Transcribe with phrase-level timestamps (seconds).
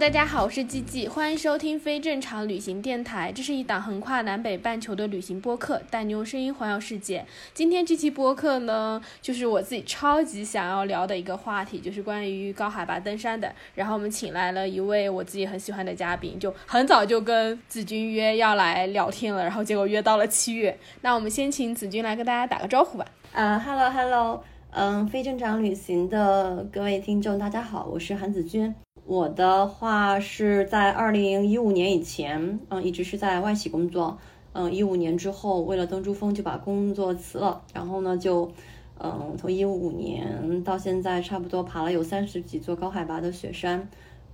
[0.00, 3.30] 大家好，我是季季，欢迎收听非正常旅行电台。
[3.30, 7.22] 这是一档横跨南北半球的旅行播客，带你用声音环游世界。
[7.52, 13.54] 今天这期播客呢，就是我自己超级想要聊的一个话题，就是关于高海拔登山的。
[13.74, 20.74] 然后我们请来了一位我自己很喜欢的嘉宾，就很早就跟子君约要来聊天了，然后结果约到了七月。
[21.02, 23.04] 那我们先请子君来跟大家打个招呼吧。
[23.34, 28.74] 啊、h e l l o Hello，嗯，非正常旅行的各位听众，大家好，我是韩子君。
[29.10, 34.16] 我的话是在二零一五年以前，嗯，一直是在外企工作。
[34.52, 38.52] 嗯，一五年之后，为了登珠峰就把工作辞了，然后呢，就
[39.00, 43.88] 嗯，从一五年到现在，差不多爬了有三十几座高海拔的雪山。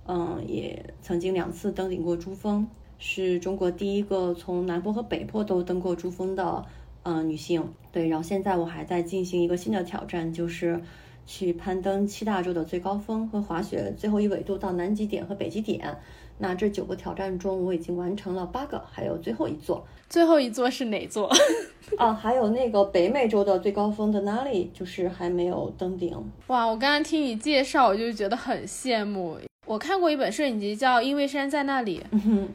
[0.05, 2.67] 嗯，也曾经两次登顶过珠峰，
[2.99, 6.63] 是中国第一个从南坡和北坡都登过珠峰的
[7.01, 7.67] 嗯女性。
[7.91, 10.79] 对，然后现在我还在进行一个新的挑战，就是
[11.27, 15.95] 去攀登七大洲的最高峰和滑雪最后一纬度到南极点和北极点。
[16.39, 19.85] 那这九个挑战中，我已经完成了八个，还有最后一座。
[20.07, 21.29] 最后一座是哪座？
[21.97, 26.15] 啊，还有那个北美洲的最高峰的那里，就是还没有登顶。
[26.47, 29.37] 哇，我刚刚听你介绍，我就觉得很羡慕。
[29.67, 32.01] 我看过一本摄影集叫《因为山在那里》，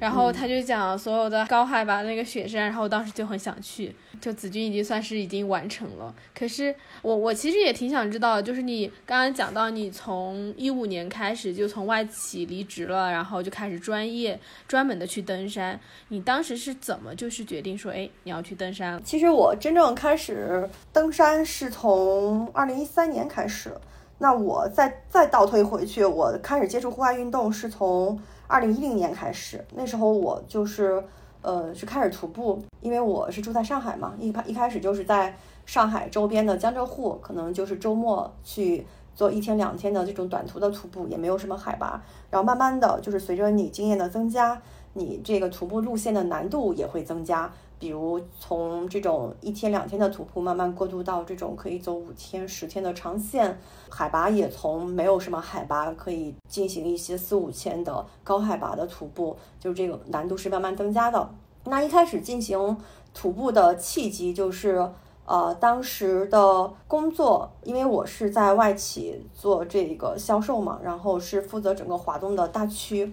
[0.00, 3.94] 然后他就讲所有的高海拔那个雪山，然后我当时就很想去。
[4.18, 19.00] 就子君已经算是已经完成了，可是我我其实也挺想知道，就是你刚刚讲到你从一五年开始就从外企离职了，然后就开始专业专门的去登山，你当时是怎么就是决定说，哎，你要去登山了？
[19.04, 23.74] 其实我真正开始登山是从二零一三年开始，
[24.22, 28.16] 那我再再倒推回去，我开始接触户外运动是从
[28.46, 31.02] 二零一零年开始，那时候我就是
[31.40, 35.34] 呃是开始徒步，因为我是住在上海嘛，一开一开始就是在
[35.66, 42.00] 上海周边的江浙沪，可能就是周末去做一天两天的这种短途的徒步，也没有什么海拔，
[42.30, 44.62] 然后慢慢的就是随着你经验的增加，
[44.92, 47.52] 你这个徒步路线的难度也会增加。
[47.82, 53.58] 比如从这种一天两天的徒步，慢慢过渡到这种可以走五天、十天的长线，
[53.90, 61.28] 海拔也从没有什么海拔可以进行一些四五千的高海拔的徒步，就这个难度是慢慢增加的。
[61.64, 62.76] 那一开始进行
[63.12, 64.88] 徒步的契机就是，
[65.26, 73.12] 呃，当时的工作，因为我是在外企做这个销售嘛，然后是负责整个华东的大区。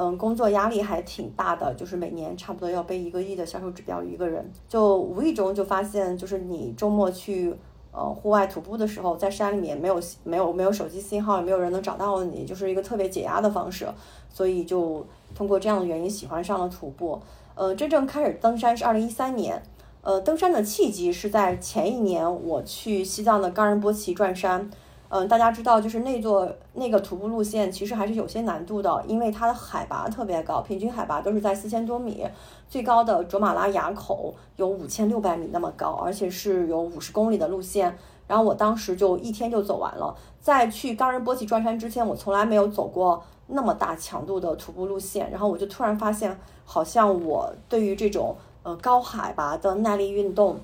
[0.00, 7.52] 嗯，工作压力还挺大的，就是每年差不多要背一个亿的销售指标，一个人就无意中就发现，就是你周末去
[7.90, 13.88] 呃户外徒步的时候，在山里面没有没有没有手机信号，也没有人能找到你，就是一个特别解压的方式，
[14.32, 15.04] 所以就
[15.34, 17.20] 通过这样的原因喜欢上了徒步。
[17.56, 19.60] 呃，真正开始登山是二零一三年，
[20.02, 24.70] 呃，登山的契机是在前一年我去西藏的冈仁波齐转山。
[25.10, 32.26] 嗯，大家知道，就是那座那个徒步路线其实还是有些难度的，因为它的海拔特别高，平均海拔都是在四千多米，
[32.68, 37.96] 最高的卓玛拉垭口有五千六百米那么高，而且是有五十公里的路线。
[38.26, 40.14] 然后我当时就一天就走完了。
[40.42, 45.30] 在去冈仁波齐转山之前，我从来没有走过那么大强度的徒步路线。
[45.30, 50.60] 然后我就突然发现，好像我对于这种呃高海拔的耐力运动。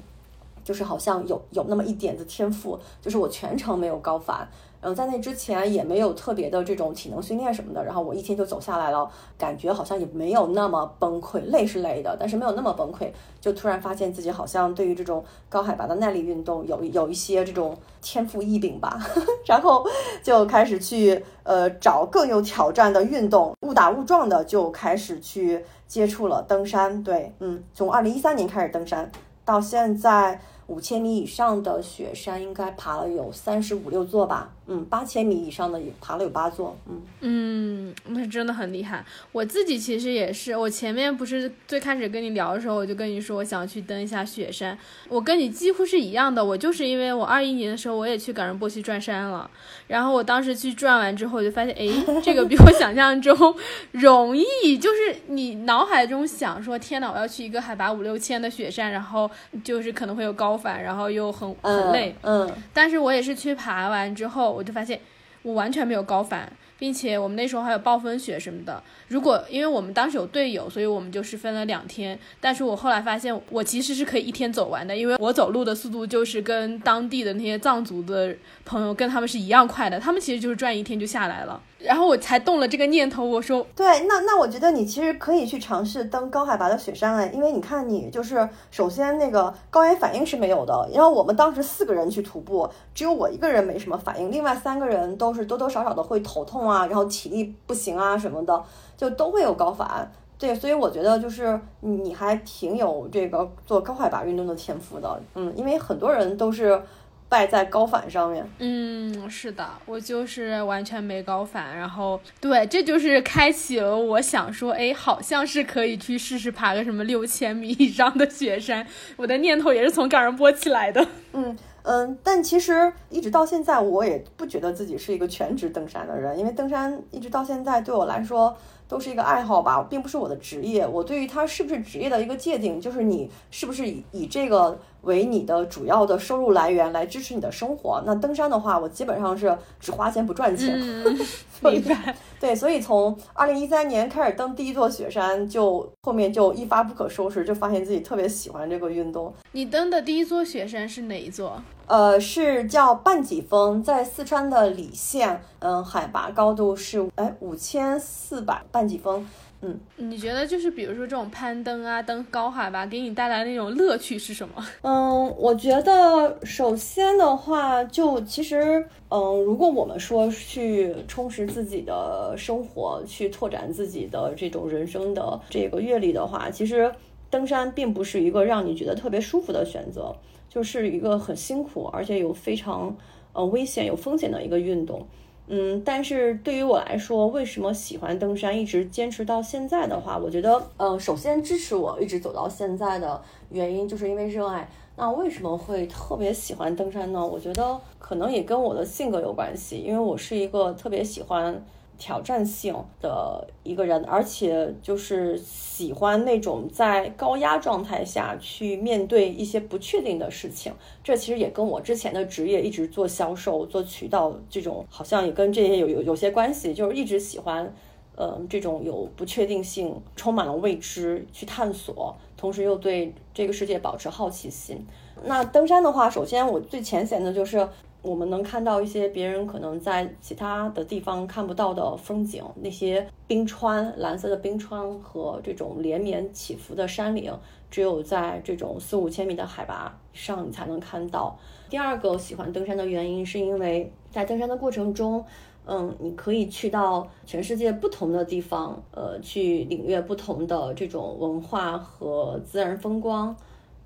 [0.65, 4.49] 就是好像有有那么一点子天赋，就是我全程没有高反，
[4.81, 9.09] 然后在那之前也没有特别的这种体能训练什么的，然后我一天就走下来了，
[9.39, 18.99] 感觉好像也没有那么崩溃，累是累的，但是没有那么崩溃，就突然发现自己好像对于这种高海拔的耐力运动有有一些这种天赋异禀吧，
[19.45, 19.87] 然后
[20.23, 29.11] 就开始去呃找更有挑战的运动，误打误撞的就开始去接触了登山，对，嗯，从二零一三年开始登山，
[29.45, 30.41] 到现在。
[30.67, 39.05] 五千米以上的雪山应该爬了有三十五六座吧，嗯，八千米以上的也爬了有八座，嗯嗯，那真的很厉害。
[39.31, 44.77] 我自己其实也是，我前面不是最开始跟你聊的时候，我就跟你说我想去登一下雪山。
[45.09, 49.51] 我跟你几乎是一样的，我就是因为我二一年的时候我也去冈仁波齐转山了，
[49.87, 53.55] 然后我当时去转完之后，我就发现，哎，这个比我想象中
[53.93, 59.31] 容易，就是你脑海中想说，天呐，我要去一个海拔五六千的雪山，然后
[59.63, 65.01] 就是可能会有高反，然后又很很累，嗯，但是我也是去爬完之后，我就发现
[65.43, 68.83] 我完全没有高反，并且我们那时候还有暴风雪什么的。
[69.09, 72.19] 如果因为我们当时有队友，所以我们就是分了两天。
[72.41, 78.35] 但是我后来发现，我其实是可以一天走完的，因为我走路的速度就是跟当地的那些藏族的
[78.65, 81.61] 朋友跟他们是一样快的，他们其实就是转一天就下来了。
[81.79, 98.65] 然后我才动了这个念头，我说对，那那我觉得你其实可以去尝试登高海拔的雪山哎，因为你看你就是首先那个高原反应是没有的，然后我们当时四个人去徒步，只有我一个人没什么反应，另外三个人都是多多少少的会头痛啊，然后体力不行啊什么的，
[98.97, 100.11] 就都会有高反。
[100.37, 106.83] 对，所以我觉得就是你你还挺有这个做高海拔运动的天赋的，嗯，因为很多人都是
[107.29, 108.45] 败在高反上面。
[108.59, 118.87] 嗯，是的，我就是完全没高反，然后对，这就是开启了我想说，哎，好像是可以去试试爬个什么六千米以上的雪山，
[119.17, 121.07] 我的念头也是从冈仁波起来的。
[121.33, 128.57] 嗯嗯，但其实一直到现在，我也不觉得自己是一个全职登山的人，因为登山一直到现在对我来说
[128.89, 130.87] 都是一个爱好吧，并不是我的职业。
[130.87, 138.03] 我对于它是不是职业的一个界定，就是你是不是以以这个为你的主要的收入来源来支持你的生活。
[138.05, 140.79] 那登山的话，我基本上是只花钱不赚钱。
[141.63, 142.15] 明白。
[142.39, 149.33] 对，所以从二零一三年开始登第一座雪山，就后面就一发不可收拾，就发现自己特别喜欢这个运动。
[149.53, 151.63] 你登的第一座雪山是哪一座？
[151.87, 159.27] 呃，是叫半脊峰，在四川的理县，嗯，海拔高度是哎五千四百半脊峰，
[159.67, 164.55] 嗯，你觉得就是比如说这种攀登啊，登高海拔给你带来那种乐趣是什么？
[164.83, 176.93] 嗯，我觉得首先的话，就其实，嗯，如果我们说去充实自己的生活，去拓展自己的这种人生的这个阅历的话，其实
[177.31, 180.15] 登山并不是一个让你觉得特别舒服的选择，
[180.51, 182.95] 就是一个很辛苦，而且有非常
[183.33, 185.07] 呃危险、有风险的一个运动。
[185.47, 193.21] 嗯，但是对于我来说，为什么喜欢登山，一直坚持到现在的话，我觉得，呃，首先支持我一直走到现在的
[193.51, 194.67] 原因，就是因为热爱。
[194.97, 197.27] 那为什么会特别喜欢登山呢？
[197.27, 201.63] 我觉得可能也跟我的性格有关系，因为我是一个特别喜欢
[201.99, 210.73] 挑战性的一个人，而且就是喜欢那种在高压状态下去面对一些不确定的事情。
[211.03, 217.75] 这其实也跟我之前的职业一直做销售、做渠道这种，好像也跟这些有有有些关系，就是一直喜欢。
[218.17, 224.87] 呃，这种有不确定性、充满了未知去探索，同时又对这个世界保持好奇心。
[225.25, 227.69] 那登山的话，首先我最浅显的就是
[228.05, 237.33] 我们能看到一些别人可能在其他的地方看不到的风景，那些冰川、蓝色的冰川和这种连绵起伏的山岭，
[237.71, 241.37] 只有在这种四五千米的海拔上你才能看到。
[241.71, 245.25] 第二个喜欢登山的原因，是因为在登山的过程中。
[245.67, 253.35] 嗯，你可以去到全世界不同的地方，呃，去领略不同的这种文化和自然风光。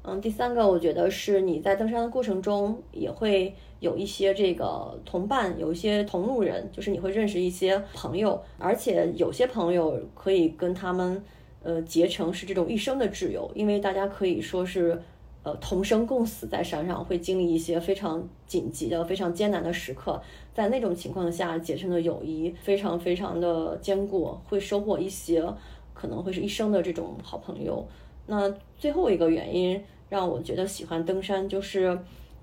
[0.02, 11.22] 嗯，第三个，我觉得是你在登山的过程中也会有一些这个同伴，有一些同路人，就是你会认识一些朋友，而且有些朋友可以跟他们
[11.62, 15.00] 呃结成是这种一生的挚友，因为大家可以说是。
[15.44, 20.20] 呃，同生共死在山上，会经历一些非常紧急的、非常艰难的时刻，
[20.52, 25.42] 在那种情况下结成的友谊非常非常的坚固，会收获一些
[25.94, 27.86] 可能会是一生的这种好朋友。
[28.26, 31.96] 那最后一个原因让我觉得喜欢登山，就是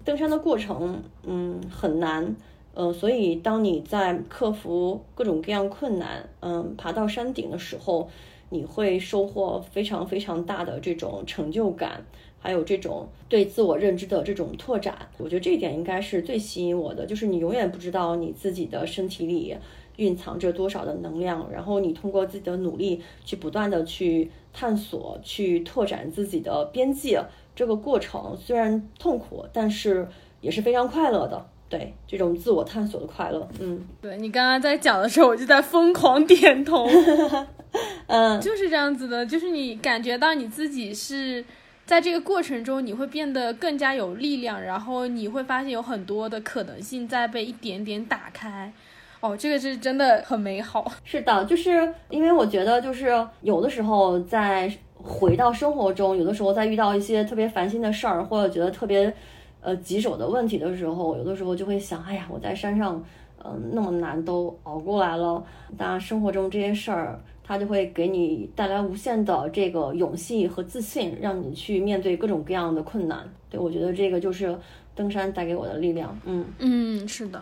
[0.05, 2.35] 登山的过程，嗯，很难，
[2.75, 8.07] 呃，所以当你在克服各种各样困难，嗯，爬到山顶的时候，
[8.51, 12.05] 你会收获非常非常大的这种成就感。
[12.37, 17.03] 还有这种对自我认知的这种拓展，我觉得这一点应该是最吸引我的。
[17.03, 19.57] 就是你永远不知道你自己的身体里
[19.97, 27.23] 蕴藏着多少的能量，然后你通过自己的努力去不断的去探索、去拓展自己的边界。
[27.55, 30.07] 这个过程虽然痛苦，但是
[30.41, 31.45] 也是非常快乐的。
[31.67, 36.87] 对这种自我探索的快乐，嗯，对你刚刚在讲的时候，我就在疯狂点头。
[38.07, 41.43] 嗯，就是这样子的，就是你感觉到你自己是。
[41.85, 48.73] 在这个过程中，你会变得更加有力量，然后你会发现有很多的可能性在被一点点打开。
[49.21, 50.91] 哦，这个是真的很美好。
[51.03, 59.13] 是的，就是因为我觉得，就是有的时候在回到生活中，有的时候在遇到一些特别烦心的事儿，或者觉得特别
[59.61, 63.03] 呃棘手的问题的时候，有的时候就会想，哎呀，我在山上，
[63.43, 65.43] 嗯，那么难都熬过来了，
[65.77, 67.19] 当然生活中这些事儿。
[67.47, 73.19] 它就会给你带来无限的这个勇气和自信，让你去面对各种各样的困难。
[73.51, 74.57] 对我觉得这个就是
[74.95, 76.19] 登山带给我的力量。
[76.25, 77.39] 嗯嗯，是的。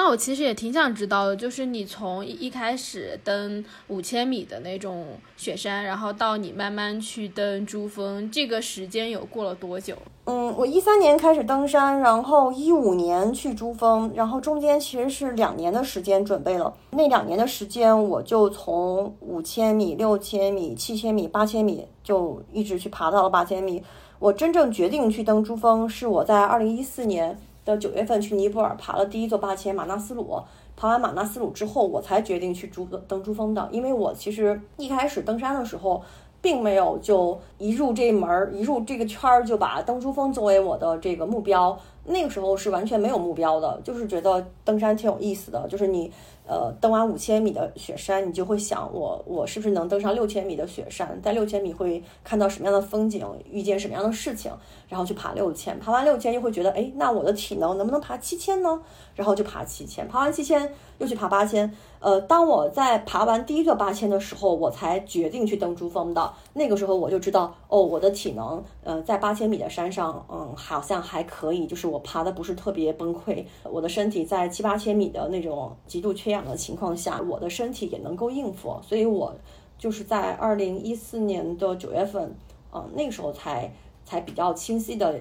[0.00, 9.94] 那我其实也挺想知道的，就是你从一开始登五千米的那种雪山，然后到你慢慢去登珠峰，这个时间有过了多久？
[10.24, 16.72] 嗯，我一三年开始登山，然后一五年去珠峰，然后中间其实是两年的时间准备了。
[16.92, 23.82] 那两年的时间，我就从五千米、六千米、七千米、八千米，就一直去爬到了八千米。
[24.18, 30.40] 我真正决定去登珠峰，是我在二零一四年的九月份去尼泊尔爬了第一座八千马纳斯鲁。
[30.76, 33.68] 爬完马纳斯鲁之后，我才决定去珠登珠峰的。
[33.70, 36.02] 因为我其实一开始登山的时候，
[36.40, 41.78] 并没有就一入这门儿，一入这个圈儿就把登珠峰作为我的这个目标。
[42.04, 45.68] 那个时候是完全没有目标的，就是觉得登山挺有意思的。
[45.68, 46.10] 就是你
[46.46, 54.50] 呃登完五千米的雪山，你就会想我我是不是能登上六千米的雪山，在六千米会看到什么样的风景，遇见什么样的事情，
[54.88, 55.78] 然后去爬六千。
[55.78, 58.80] 爬完六千又会觉得，哎，那我的体能能不能爬七千呢？
[59.14, 61.72] 然后就爬七千，爬完七千又去爬八千。
[62.00, 66.32] 呃，当我在爬完第一个八千的时候，我才决定去登珠峰的。
[66.54, 78.80] 那个时候我就知道，哦，我的体能，呃，在八千米的山上，嗯，好像还可以，就是我爬的不是特别崩溃，我的身体在七八千米的那种极度缺氧的情况下，我的身体也能够应付。
[78.82, 79.34] 所以我
[79.78, 82.34] 就是在二零一四年的九月份，
[82.72, 83.70] 嗯、那个时候才
[84.06, 85.20] 才比较清晰的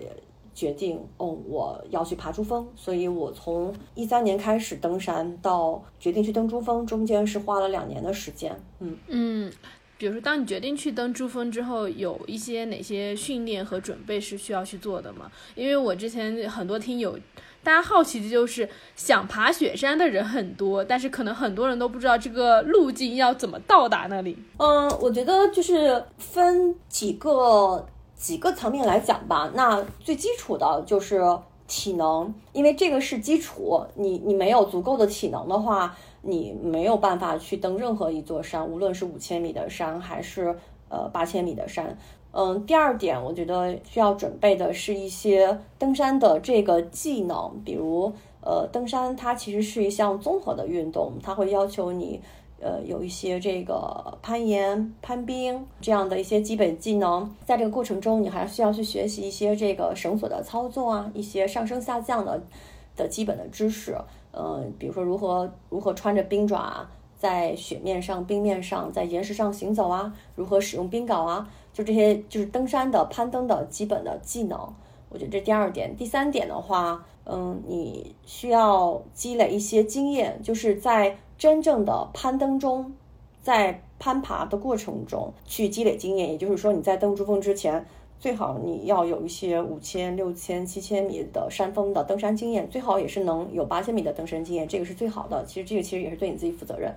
[0.54, 8.56] 决定，哦，我要去爬珠峰，所以我从一三年开始登山，到决定去登珠峰，中间是花了两年的时间。
[8.80, 9.52] 嗯，嗯，
[9.98, 15.32] 比如说，当你决定去登珠峰之后，有一些哪些训练和准备是需要去做的吗？
[15.56, 17.18] 因为我之前很多听友，
[17.62, 24.38] 大家好奇的就是想爬雪山的人很多，但是可能很多人都不知道这个路径要怎么到达那里。
[24.58, 27.86] 嗯，我觉得就是分几个
[28.20, 29.50] 几个层面来讲吧。
[29.56, 31.24] 那最基础的就是
[31.68, 33.82] 体能，因为这个是基础。
[33.96, 40.54] 你你没有足够的体能的话，你没有办法去登任何一座山，无论是五千米的山还是
[40.90, 41.98] 呃八千米的山。
[42.32, 48.12] 嗯，第二点，我觉得需要准备的是一些登山的这个技能，比如
[48.42, 52.22] 呃，登山它其实是一项综合的运动，它会要求你
[52.62, 57.34] 呃有一些这个攀岩、攀冰这样的一些基本技能。
[57.46, 62.42] 在这个过程中，你还需要去学习一些这个绳索的操作啊，一些上升下降的
[62.96, 63.98] 的基本的知识。
[64.32, 66.88] 呃，比如说如何如何穿着冰爪
[67.18, 74.58] 在雪面上、冰面上、在岩石上行走啊，如何使用冰镐啊，就这些就是登山的攀登的基本的技能。
[75.10, 82.94] 我觉得这第二点，第三点的话，嗯，你需要积累一些经验，就是在真正的攀登中，
[83.42, 86.30] 在攀爬的过程中去积累经验。
[86.30, 87.86] 也就是说，你在登珠峰之前，
[88.20, 95.46] 最好你要有一些五千、六千、七千米的山峰的登山经验，最好也是能有八千米的登山经验，这个是最好的。
[95.46, 96.94] 其实这个其实也是对你自己负责任。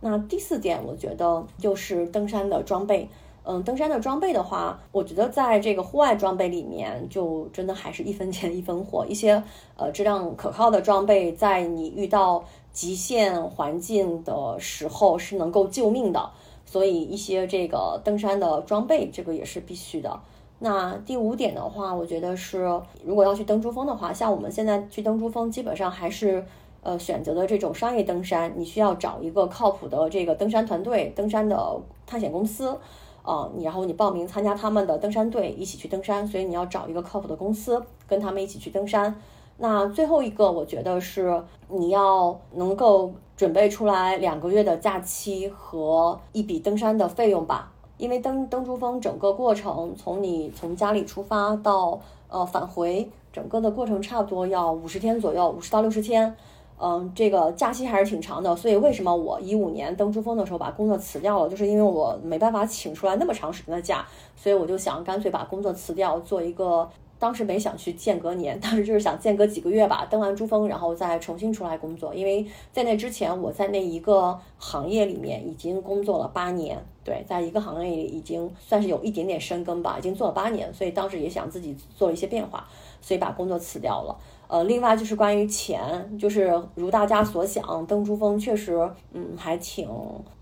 [0.00, 3.06] 那第四点，我觉得就是登山的装备。
[3.48, 9.06] 嗯，登山的装备的话，我觉得在这个户外装备里面，就真的还是一分钱一分货。
[9.08, 9.40] 一些
[9.76, 12.44] 呃质量可靠的装备，在你遇到
[12.76, 16.30] 极限环境的时候是能够救命的。
[16.66, 20.20] 所以一些这个登山的装备，这个也是必须的。
[20.58, 22.58] 那第五点的话，我觉得是
[23.04, 26.44] 如果要去登珠峰的话，像我们现在去登珠峰，基本上还是
[26.82, 32.76] 呃选择的这种商业登山，你需要找一个靠谱的这个登山团队、登山的探险公司。
[33.22, 39.20] 啊，你然后你报名参加他们的登山队，一起去登山，所以你要找一个靠谱的公司，跟他们一起去登山。
[39.58, 51.98] 那最后一个，我觉得是你要能够准备出来两个月的假期和一笔登山的费用吧，因为登登珠峰整个过程，从你从家里出发到
[52.28, 56.36] 呃返回，整个的过程差不多要五十天左右，五十到六十天。
[56.78, 66.86] 嗯，这个假期还是挺长的，所以为什么我一五年登珠峰的时候把工作辞掉了，就是因为我没办法请出来那么长时间的假，所以我就想干脆把工作辞掉，做一个。
[67.18, 72.14] 当时没想去间隔年， 当时就是想间隔几个月吧，登完珠峰，然后再重新出来工作。
[72.14, 82.68] 因为在那之前，我在那一个行业里面已经工作了八年，对，在一个行业里已经算是有一点点深耕吧，已经做了八年，所以当时也想自己做一些变化，
[83.00, 84.16] 所以把工作辞掉了。
[84.48, 85.80] 呃，另外就是关于钱，
[86.18, 89.88] 就是如大家所想，登珠峰确实，嗯，还挺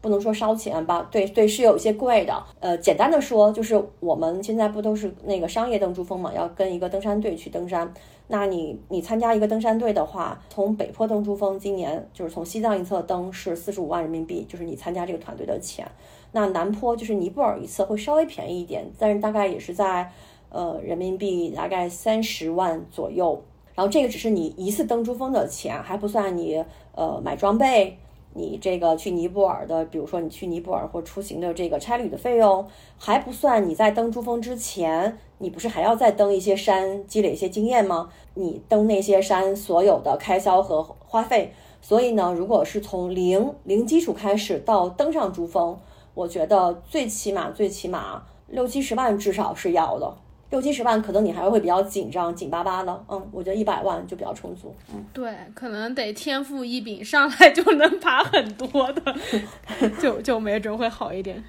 [0.01, 2.45] 不能说烧钱吧，对对，是有一些贵的。
[2.61, 7.93] 呃，简单的说，就是我们现在不都是那个商业登珠峰嘛，要跟一个登山队去登山。
[8.27, 15.87] 那你你参加一个登山队的话，从北坡登珠峰，今年就是从西藏一侧登是四十五万人民币，就是你参加这个团队的钱。
[16.33, 20.11] 那南坡就是尼泊尔一侧会稍微便宜一点，但是大概也是在
[20.49, 23.43] 呃人民币大概三十万左右。
[23.75, 26.65] 然后这个只是你一次登珠峰的钱，还不算你
[26.95, 27.99] 呃买装备。
[28.37, 32.67] 你这个去尼泊尔的，比如说你去尼泊尔或出行的这个差旅的费用，
[32.99, 38.11] 还不算你在登珠峰之前，你不是还要再登一些山，积累一些经验吗？
[38.35, 45.79] 你登那些山所有的开销和花费，所以呢，如果是从零零基础开始到登上珠峰，
[46.15, 50.17] 我觉得最起码最起码六七十万至少是要的。
[50.55, 55.05] 六七十万可能你还会比较紧张、紧巴巴的，嗯，我觉得一百万就比较充足，嗯。
[55.13, 59.17] 对，可能得天赋异禀，上来就能爬很多的，
[60.01, 61.43] 就就没准会好一点。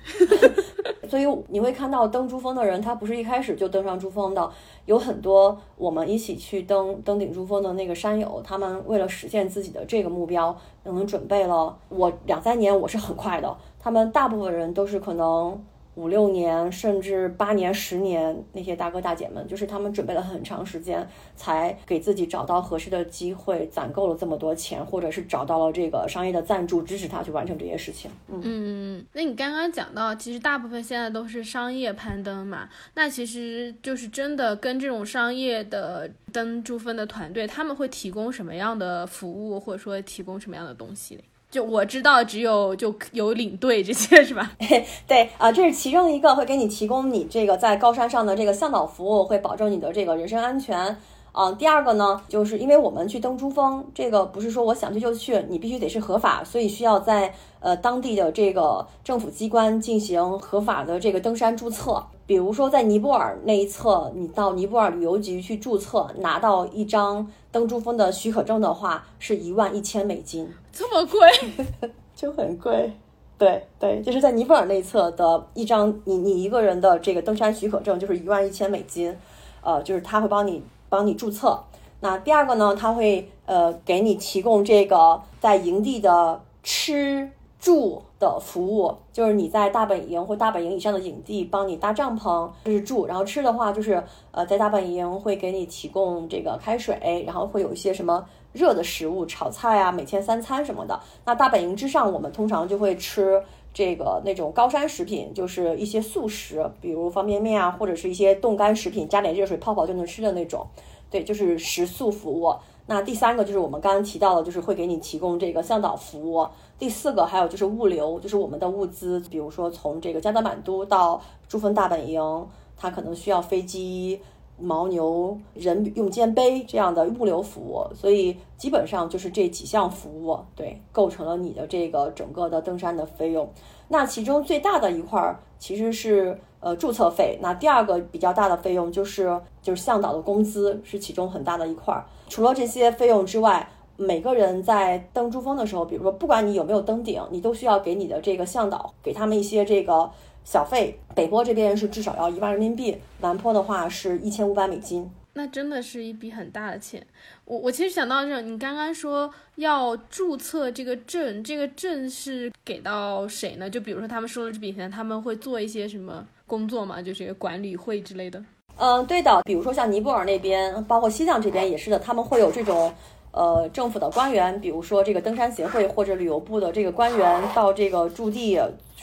[1.07, 4.51] 所以你会看到登珠峰的人，他不是一开始就登上珠峰的，
[4.87, 10.51] 有很多我们一起去登登顶珠峰的那个山友，他们为了实现自己的这个目标，
[10.83, 15.63] 可能准备了我两三年，我是很快的，他们大部分人都是可能。
[15.95, 28.11] 五六年，甚至八年、十年，那些大哥大姐们，就是他们准备了很长时间，才给自己找到合适的机会，攒够了这么多钱，或者是找到了这个商业的赞助，支持他去完成这些事情。
[28.27, 41.23] 嗯嗯，那你刚刚讲到，其实大部分现在都是商业攀登嘛，那其实就是真的跟这种商业的登珠峰的团队，他们会提供什么样的服务，或者说提供什么样的东西？
[41.55, 44.51] 就我知道，只有就有领队这些是吧？
[45.07, 50.97] 对啊，这是其中一个会给你提供你这个在高山上的这个向导服务，会保证你的这个人身安全。
[51.31, 62.05] 啊，第二个呢，就是因为我们去登珠峰，这个不是说我想去就去，你必须得是合法，所以需要在呃当地的这个政府机关进行合法的这个登山注册。
[62.25, 72.93] 比如说在尼泊尔那一侧，你到尼泊尔旅游局去注册，拿到一张登珠峰的许可证的话，是一万一千美金，这么贵， 就很贵。
[73.39, 79.17] 对对，就是在尼泊尔那一侧的一张你你一个人的这个登山许可证，就是一万一千美金，
[79.63, 80.61] 呃，就是他会帮你。
[80.87, 81.61] 帮你注册。
[82.01, 87.29] 那第二个呢，他会呃给你提供这个在营地的吃
[87.65, 93.07] 住的服务，就是你在大本营或大本营以上的营地帮你搭帐篷，这是住。
[93.07, 98.23] 然后吃的话，就是呃在大本营会给你提供这个开水，然后会有一些什么
[98.53, 100.99] 热的食物，炒菜啊，每天三餐什么的。
[101.25, 103.41] 那大本营之上，我们通常就会吃
[103.73, 110.67] 这个那种高山食品，就是一些速食，比如方便面啊，或者是一些冻干食品，加点热水泡泡就能吃的那种。
[111.09, 112.53] 对，就是食宿服务。
[112.87, 116.47] 那第三个就是我们刚刚提到的，就是会给你提供这个向导服务。
[116.77, 124.19] 第四个还有就是物流，就是我们的物资，比如说从这个加德满都到珠峰大本营，它可能需要飞机、
[124.59, 127.85] 牦牛、人用肩背这样的物流服务。
[127.93, 133.49] 所以基本上就是这几项服务，对，构成了你的这个整个的登山的费用。
[133.87, 142.05] 那其中最大的一块儿其实是呃注册费，那第二个比较大的费用就是就是向导的工资是其中很大的一块儿。
[142.27, 150.09] 除了这些费用之外，每个人在登珠峰的时候，比如说不管你有没有登顶，你都需要给你的这个向导给他们一些这个
[150.45, 150.97] 小费。
[151.13, 155.09] 北坡这边是至少要一万人民币，南坡的话是一千五百美金。
[155.33, 157.05] 那真的是一笔很大的钱。
[157.43, 163.69] 我我其实想到这，你刚刚说要注册这个证，这个证是给到谁呢？
[163.69, 167.01] 就比如说他们收了这笔钱，他们会做一些什么工作吗？
[167.01, 168.41] 就是管理会之类的。
[168.77, 172.93] 嗯，对的，比如说像尼泊尔那边，包括西藏这边也是的，他们会有这种
[173.31, 178.57] 呃政府的官员，比如说这个登山协会或者旅游部的这个官员到这个驻地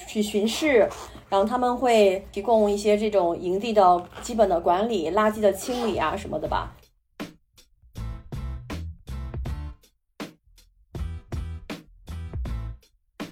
[0.06, 0.88] 去巡视。
[1.32, 6.76] 然后他们会提供一些这种营地的基本的管理、垃圾的清理啊什么的吧。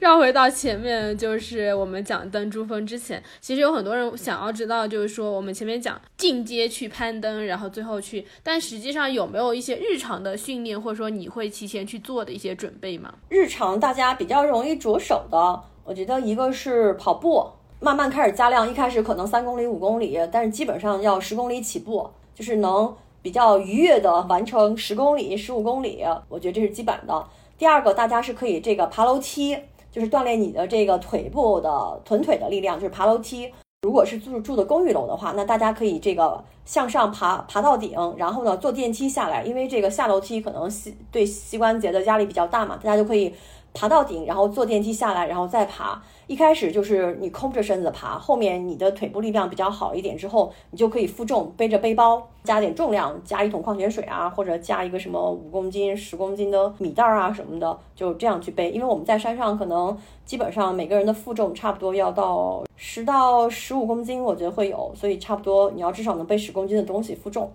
[0.01, 13.13] 绕回到前面，就是我们讲登珠峰之前，其实有很多人想要知道，就是说我们前面讲进阶去攀登，然后最后去，但实际上有没有一些日常的训练，或者说你会提前去做的一些准备吗？
[13.29, 17.47] 日常大家比较容易着手的，我觉得一个是跑步。
[17.83, 27.27] 慢慢开始加量，一开始可能三公里、五公里，但是基本上要十公里起步，就是能比较愉悦的完成十公里、十五公里，我觉得这是基本的。
[27.57, 29.57] 第二个，大家是可以这个爬楼梯，
[29.91, 33.51] 就是锻炼你的这个腿部的臀腿的力量，就是爬楼梯。
[33.83, 43.35] 如果是住住的公寓楼的话，那大家可以这个向上爬，爬到顶，然后呢坐电梯下来，因为这个下楼梯可能膝对膝关节的压力比较大嘛，大家就可以
[43.73, 46.03] 爬到顶，然后坐电梯下来，然后再爬。
[46.27, 58.71] 一开始就是你空着身子爬，后面你的腿部力量比较好一点之后，你就可以负重，背着背包，加点重量，加一桶矿泉水啊，或者加一个什么五公斤、十公斤的米袋啊什么的，就这样去背。
[58.71, 67.51] 因为我们在山上可能基本上每个人的负重差不多要到十到十五公斤，我觉得会有，所以差不多你要至少能背十公斤的东西负重。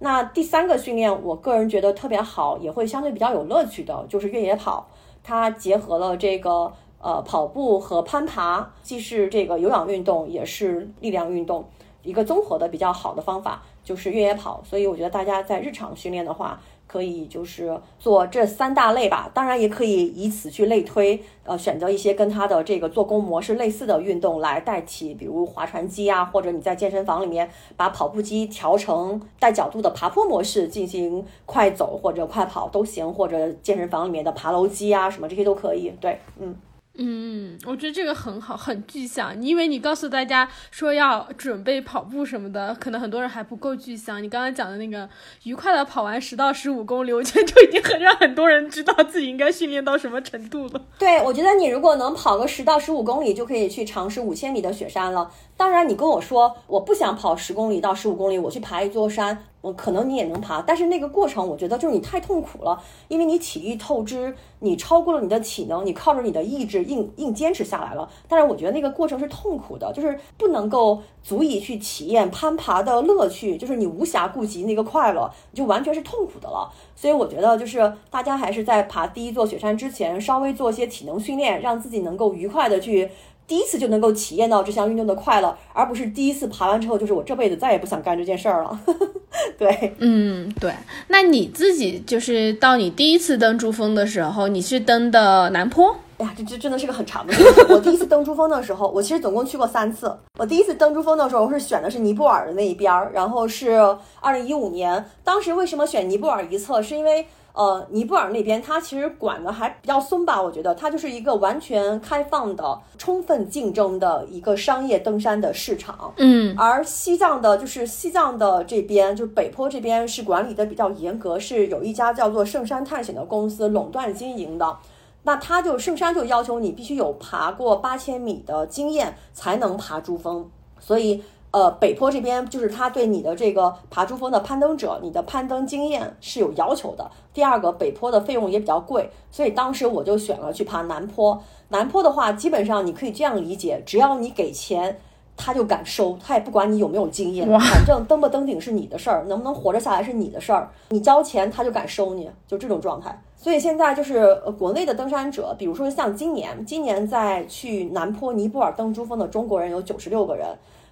[0.00, 4.86] 那第三个训练，我个人觉得特别好，也会相对比较有乐趣的，就是越野跑。
[5.26, 11.68] 它结合了这个呃跑步和攀爬，既是这个有氧运动，也是力量运动，
[12.04, 14.62] 一个综合的比较好的方法就是越野跑。
[14.62, 35.92] 所以我觉得大家在日常训练的话，可以就是做这三大类吧，当然也可以以此去类推，呃，选择一些跟它的这个做工模式类似的运动来代替，比如划船机啊，或者你在健身房里面把跑步机调成带角度的爬坡模式进行快走或者快跑都行，或者健身房里面的爬楼机啊什么这些都可以。
[36.00, 36.54] 对，嗯。
[36.98, 39.38] 嗯，我觉得这个很好，很具象。
[39.40, 44.22] 你因为你告诉大家说要准备跑步什么的，可能很多人还不够具象。
[44.22, 45.08] 你刚刚讲的那个
[45.42, 50.80] 愉快的跑完十到十五公里，我觉得就已经很让很多人知道自己应该训练到什么程度了。
[50.98, 55.30] 对，我觉得你如果能跑个十到十五公里，就可以去尝试五千米的雪山了。
[55.56, 68.08] 当然，你跟我说我不想跑十公里到十五公里，我去爬一座山，可能你也能爬，但是那个过程我觉得就是你太痛苦了，因为你体力透支，你超过了你的体能，你靠着你的意志硬硬坚持下来了。
[68.28, 76.70] 但是我觉得那个过程是痛苦的，就是不能够足以去体验攀爬的乐趣，就是你无暇顾及那个快乐，就完全是痛苦的了。
[76.94, 83.10] 所以我觉得就是大家还是在爬第一座雪山之前，稍微做些体能训练，让自己能够愉快的去。
[83.46, 88.80] 第一次就能够体验到这项运动的快乐，而不是第一次爬完之后就是我这辈子再也不想干这件事儿了。
[89.58, 90.72] 对，嗯，对。
[91.08, 95.94] 那你自己就是到你第一次登珠峰的时候，你是登的南坡？
[96.18, 97.66] 哎呀，这这真的是个很长的故事。
[97.68, 100.10] 我第一次登珠峰的时候，我其实总共去过三次。
[100.38, 103.78] 我第一次登珠峰的时候，我是选的是尼泊尔的那一边儿，然后是
[104.20, 105.04] 二零一五年。
[105.22, 106.80] 当时为什么选尼泊尔一侧？
[106.80, 116.12] 是因为呃，尼泊尔那边它其实管的还比较松吧，我觉得它就是一个完全开放的、充分竞争的一个商业登山的市场。
[116.18, 124.76] 嗯而西藏的，就是西藏的这边，就是北坡这边是管理的比较严格，是有一家叫做圣山探险的公司垄断经营的。
[125.22, 131.20] 那他就圣山就要求你必须有爬过八千米的经验才能爬珠峰，所以
[131.56, 137.10] 呃北坡这边就是他对你的这个爬珠峰的攀登者，你的攀登经验是有要求的。
[137.32, 141.42] 第二个，北坡的费用也比较贵，所以当时我就选了去爬南坡。
[141.68, 145.00] 南坡的话，基本上你可以这样理解，只要你给钱。
[145.38, 150.70] 他就敢收，他也不管你有没有经验，反正登不登顶是你的事儿，能不能活着下来是你的事儿。
[150.88, 153.22] 你交钱，他就敢收你，就这种状态。
[153.36, 154.16] 所以现在就是
[154.46, 160.48] 呃，国内的登山者，比如说像今年，今年在去南坡、尼泊尔登珠峰的中国人有九十六个人，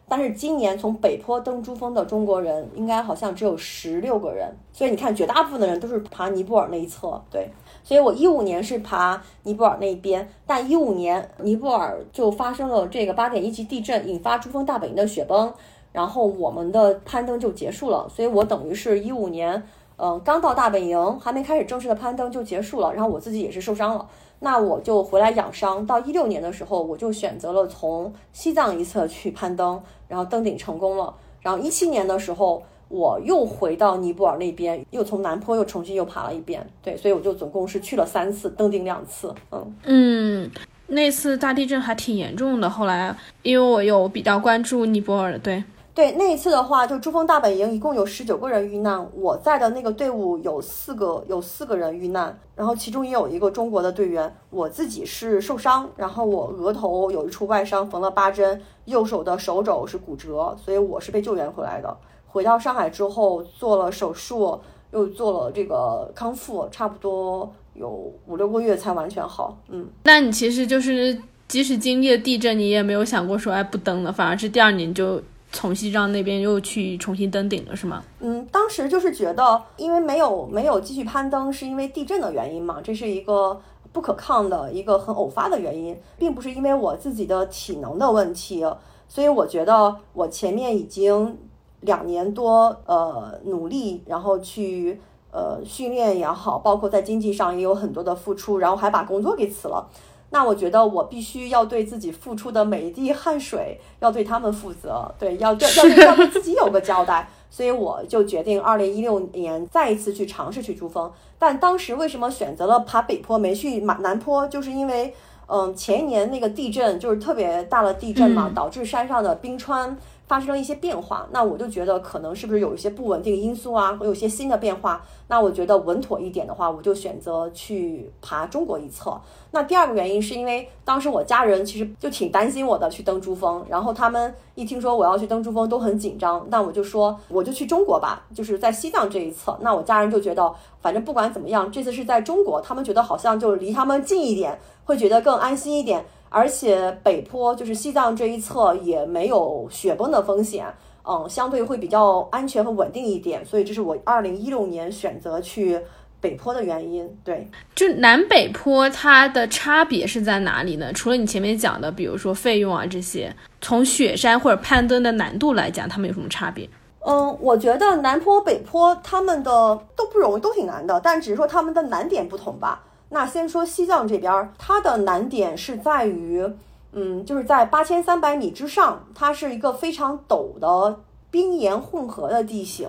[0.09, 4.55] 但是今年从北坡登珠峰的中国人应该好像只有十六个人。
[4.73, 7.51] 所以你看，绝大部分的人都是爬尼泊尔那一侧，对。
[7.83, 15.53] 所以我一五年是爬尼泊尔那一边，但一五年尼泊尔就发生了这个八点一级地震，引发珠峰大本营的雪崩，
[15.93, 18.07] 然后我们的攀登就结束了。
[18.09, 19.63] 所以我等于是一五年，
[19.97, 24.07] 嗯、刚到大本营，还没开始正式的攀登就结束了，然后我自己也是受伤了。
[24.45, 25.85] 那我就回来养伤。
[25.87, 31.13] 到一六年的时候，我就选择了从西藏一侧去攀登，然后登顶成功了。
[31.41, 36.65] 然后一七年的时候，我又回到尼泊尔那边，又从南坡又重新又爬了一遍。
[36.83, 39.35] 对，所以我就总共是去了三次，登顶两次。
[39.51, 40.51] 嗯，嗯，
[40.89, 42.69] 那次大地震还挺严重的。
[42.69, 54.35] 后来因为我有比较关注尼泊尔，对，对，那一次的话，就珠峰大本营一共有十九个人遇难，我在的那个队伍有四个有四个人遇难，然后其中也有一个中国的队员。
[54.51, 61.97] 我自己是受伤，然后我额头有一处外伤，缝了八针，右手的手肘是骨折，所以我是被救援回来的。
[62.27, 69.57] 回到上海之后做了手术，又做了这个康复，差不多有五六个月才完全好。
[69.69, 69.87] 嗯。
[70.03, 75.23] 那你其实就是即使经历了地震，你也没有想过说哎不登了，反而是第二年就
[75.55, 78.03] 从西藏那边又去重新登顶了，是吗？
[78.19, 83.59] 嗯，当时就是觉得，因为没有没有继续攀登，是因为地震的原因嘛，这是一个
[83.93, 88.67] 不可抗的一个很偶发的原因，并不是因为我自己的体能的问题，
[89.09, 91.39] 所以我觉得我前面已经
[91.81, 99.89] 两年多呃努力，然后去呃训练也好，包括在经济上也有很多的付出，然后还把工作给辞了。
[100.35, 107.29] 那我觉得我必须要对自己付出的每一滴汗水，要对他们负责，对，要对要对要对自己有个交代。
[107.49, 111.09] 所以我就决定二零一六年再一次去尝试去珠峰。
[111.39, 114.45] 但当时为什么选择了爬北坡，没去马南坡？
[114.49, 115.15] 就是因为，
[115.47, 121.27] 嗯，前一年那个地震就是特别大的地震嘛，嗯导致山上的冰川发生了一些变化。
[121.31, 125.05] 那我就觉得可能是不是有一些不稳定因素啊，会有一些新的变化。
[125.29, 129.19] 那我觉得稳妥一点的话，我就选择去爬中国一侧。
[129.53, 136.45] 那第二个原因是因为当时我家人其实就挺担心我的去登珠峰，然后他们一听说我要去登珠峰都很紧张。
[136.51, 139.57] 那我就说我就去中国吧，就是在西藏这一侧。
[139.63, 146.05] 那我家人就觉得，反正不管怎么样，这次是在中国，他们觉得好像就离他们近一点，会觉得更安心一点。
[146.35, 150.67] 而且北坡就是西藏这一侧也没有雪崩的风险，
[151.05, 153.45] 嗯，相对会比较安全和稳定一点。
[153.47, 155.81] 所以这是我二零一六年选择去
[156.21, 157.09] 北坡的原因。
[157.23, 160.93] 对，就南北坡它的差别是在哪里呢？
[160.93, 166.69] 除了你前面讲的，比如说费用啊这些，从雪山或者攀登的难度来讲，它们有什么差别？
[167.07, 172.83] 嗯，我觉得南坡、北坡他们的都不容易，都挺难的，但只是说他们的难点不同吧。
[173.15, 176.45] 那先说西藏这边儿，它的难点是在于，
[176.91, 180.99] 嗯，就是在八千三百米之上，它是一个非常陡的
[181.31, 182.89] 冰岩混合的地形。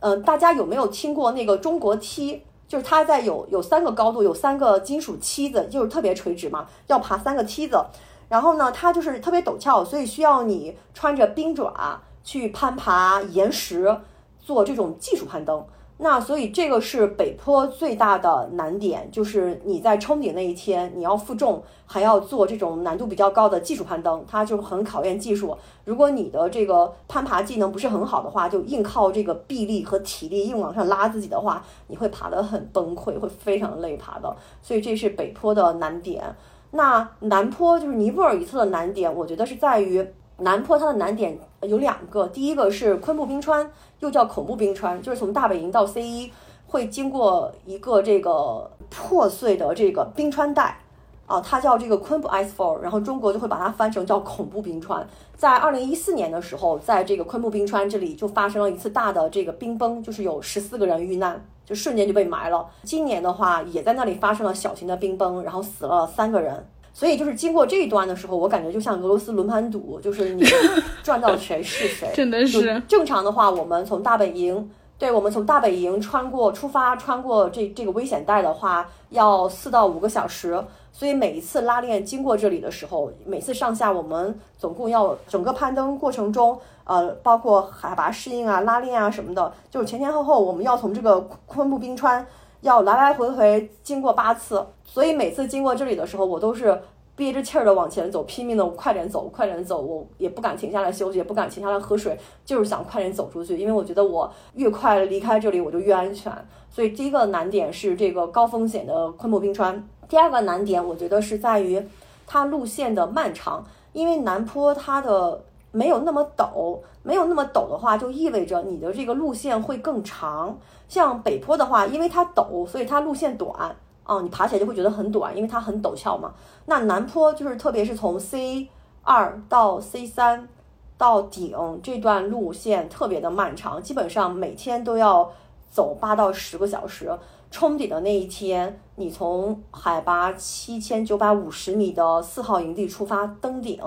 [0.00, 2.42] 嗯，大家有没有听过那个中国梯？
[2.68, 7.82] 就是它在有有三个高度，有三个金属梯子，就是特别垂直嘛，要爬三个梯子。
[8.28, 13.96] 然后呢，它就是特别陡峭，所以需要你穿着冰爪去攀爬岩石，
[14.42, 15.64] 做这种技术攀登。
[15.96, 25.56] 那所以这个是北坡最大的难点，就是你在冲顶那一天，你要负重，还要做这种难度比较高的技术攀登，它就很考验技术。
[25.84, 34.36] 如果你的这个攀爬技能不是很好的话，就硬靠这个臂力和体力硬往上拉自己的话，你会爬得很崩溃，会非常累爬的。
[34.60, 36.24] 所以这是北坡的难点。
[36.72, 40.04] 那南坡就是尼泊尔一侧的难点，我觉得是在于
[40.38, 43.70] 南坡它的难点有两个，第一个是昆布冰川，
[44.00, 46.32] 又叫恐怖冰川，就是从大本营到 C 一
[46.66, 50.78] 会经过一个这个破碎的这个冰川带。
[51.26, 55.08] 啊，它叫这个昆布 Ice Fall，然后中国就会把它翻成叫恐怖冰川。
[55.34, 62.68] 在二零一四年的时候，在这个昆布冰川这里就发生了一次大的这个冰崩，就是有十四个人遇难，就瞬间就被埋了。
[62.82, 66.66] 今年的话，也在那里发生了小型的冰崩，然后死了三个人。
[66.94, 70.44] 所以就是经过这一段的时候，我感觉就像俄罗斯轮盘赌，就是你
[71.02, 72.08] 赚到谁是谁。
[72.14, 80.64] 真的是正常的话，我们从大本营，对我们从大本营穿过出发，穿过这这个危险带的话，要四到五个小时。
[80.92, 92.24] 所以每一次拉链经过这里的时候，每次上下我们总共要整个攀登过程中，呃，包括海拔适应啊、拉链啊什么的，就是前前后后我们要从这个昆布冰川
[92.64, 94.66] 要来来回回经过八次。
[94.84, 96.80] 所以每次经过这里的时候，我都是
[97.14, 106.32] 憋着气儿的往前走，拼命的快点走，快点走，我也不敢停下来休息，也不敢停下来喝水，就是想快点走出去，因为我觉得我越快离开这里，我就越安全。
[106.70, 109.86] 所以第一个难点是这个高风险的昆布冰川。
[110.08, 111.86] 第二个难点，我觉得是在于
[112.26, 115.44] 它路线的漫长，因为南坡它的
[115.74, 120.56] 没有那么陡，没有那么陡的话，就意味着你的这个路线会更长。
[120.88, 126.32] 像北坡的话，因为它陡，所以它路线短，啊，你爬起来就会觉得很短，因为它很陡峭嘛。
[126.66, 128.68] 那南坡就是，特别是从 C
[129.02, 130.48] 二到 C 三
[130.96, 135.28] 到顶这段路线特别的漫长，基本上每天都要
[135.68, 137.10] 走八到十个小时。
[137.50, 143.80] 冲顶的那一天，你从海拔七千九百五十米的四号营地出发登顶，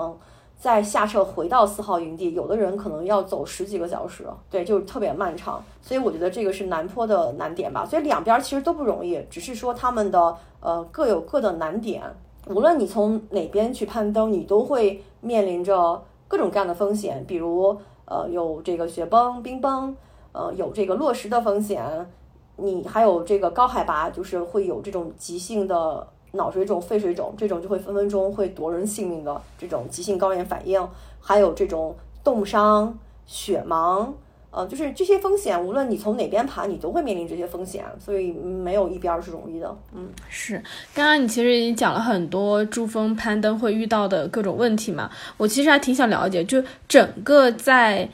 [0.58, 5.64] 再下撤回到四号营地，有的人可能要走十几个小时，对，就是特别漫长。
[5.80, 7.86] 所以我觉得这个是南坡的难点吧。
[7.86, 12.02] 所以两边其实都不容易，只是说他们的呃各有各的难点。
[12.48, 19.94] 无论你从哪边去攀登，你都会面临着各种各样的风险，比如呃有这个雪崩、冰崩，
[20.32, 22.10] 呃有这个落石的风险。
[22.56, 30.86] 你还有这个高海拔，就是会有这种急性的脑水肿、肺水肿，这种就会分分钟会夺人性命的这种急性高原反应，
[31.20, 34.06] 还有这种冻伤、血盲，
[34.50, 39.76] 呃，就是这些风险，无论你从哪边爬，你都会面临这些风险，所以没有一边是容易的。
[39.94, 40.62] 嗯，是。
[40.94, 48.08] 刚刚你其实已经讲了很多珠峰攀登会遇到的各种问题嘛，我其实还挺想了解，就整个在。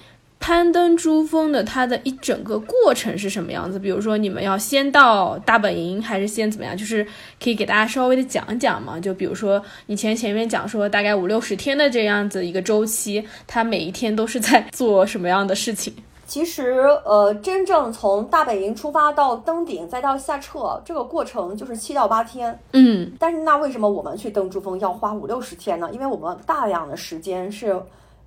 [0.47, 3.79] 攀登珠峰的它的一整个过程是什么样子？
[3.79, 6.77] 比如说你们要先到大本营，还是先怎么样？
[6.77, 7.03] 就是
[7.43, 9.01] 可以给大家稍微的讲讲嘛。
[9.01, 15.95] 就比如说你前前面讲说大概五六十天的这样子一个周期，它每一天都是在做什么样的事情？
[16.27, 16.73] 其实，
[17.07, 22.59] 呃，真正从大本营出发到登顶再到下撤，这个过程就是七到八天。
[22.75, 25.89] 嗯，但是那为什么我们去登珠峰要花五六十天呢？
[25.91, 27.81] 因为我们大量的时间是。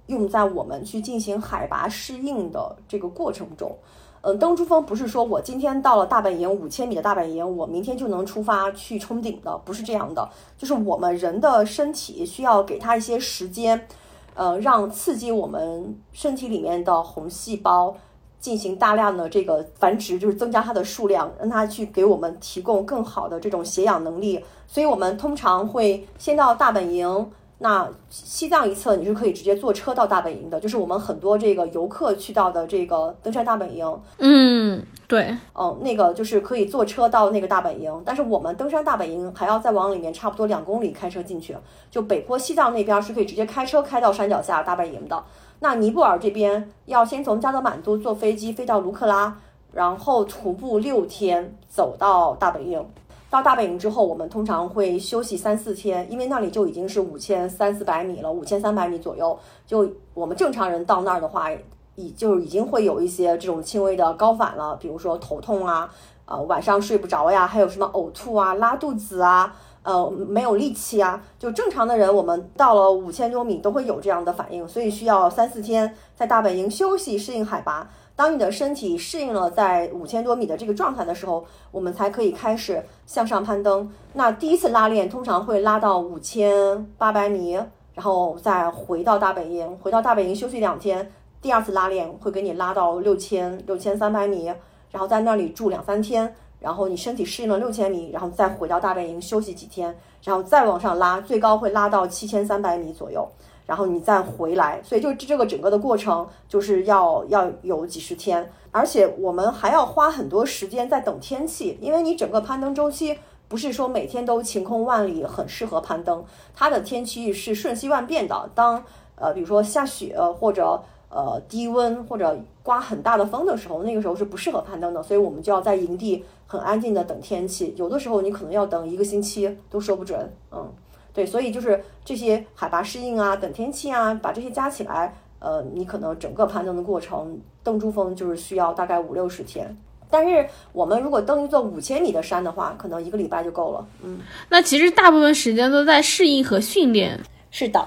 [0.07, 3.75] 用在我们去进行海拔适应的这个过程中，
[4.21, 10.29] 嗯，登珠峰不是说我今天到了大本营五千米的大本营，我明天就能出发去冲顶的，不是这样的。
[10.57, 13.87] 就是我们人的身体需要给它一些时间，
[14.33, 17.95] 呃，让刺激我们身体里面的红细胞
[18.39, 24.43] 进行大量的这个繁殖，就是增加它的数量，让它去给我们提供更好的这种携氧能力。
[24.67, 27.31] 所以我们通常会先到大本营。
[27.59, 41.57] 那西藏一侧你是可以直接坐车到大本营的，就是我们很多这个游客去到的这个登山大本营，嗯，对，嗯，那个就是可以坐车到那个大本营，但是我们登山大本营还要再往里面差不多两公里开车进去。
[41.89, 45.23] 就北坡西藏那边是可以直接开车开到山脚下大本营的。
[45.59, 49.35] 那尼泊尔这边要先从加德满都坐飞机飞到卢克拉，
[49.73, 52.85] 然后徒步六天走到大本营。
[53.29, 59.37] 到大本营之后，我们通常会休息三四天，因为那里就已经是五千三四百米了，五千三百米左右。
[59.65, 61.49] 就我们正常人到那儿的话，
[61.95, 65.89] 已就已经会有一些这种轻微的高反了，比如说头痛啊，
[66.25, 71.21] 呃晚上睡不着呀，还有什么呕吐啊、拉肚子啊，呃没有力气啊。
[71.37, 77.89] 就正常的人，我们到了五千多米都会有这样的反应，所以需要三四天在大本营休息，适应海拔。
[78.17, 83.87] 当你的身体适应了在五千多米的这个状态的时候，我们才可以开始向上攀登。
[84.13, 87.51] 那第一次拉练通常会拉到五千八百米，
[87.93, 91.11] 然后再回到大本营，回到大本营休息两天。
[91.43, 94.45] 第二次拉练会给你拉到六千六千三百米，
[94.89, 103.29] 然后在那里住两三天，然后你身体适应了六千米，然后再回到大本营休息几天，然后再往上拉，最高会拉到七千三百米左右。
[103.67, 116.23] 然后你再回来，所以就这这个整个的过程就是要要有几十天，而且我们还要花很多时间在等天气，因为你整个攀登周期不是说每天都晴空万里，很适合攀登，
[116.55, 118.49] 它的天气是瞬息万变的。
[118.55, 118.81] 当
[119.15, 130.71] 呃比如说下雪或者呃低温或者刮很大的风的时候，那个时候是不适合攀登的，所以我们就要在营地很安静的等天气，有的时候你可能要等一个星期都说不准，嗯。
[131.17, 139.75] 对，所以就是这些海拔适应啊，等天气啊，把这些加起来，呃，你可能整个攀登的过程，登珠峰就是需要大概五六十天。
[140.11, 143.87] 但是我们如果登一座五千米的山的话，可能一个礼拜就够了。
[144.03, 147.19] 嗯，那其实大部分时间都在适应和训练。
[147.49, 147.83] 是的，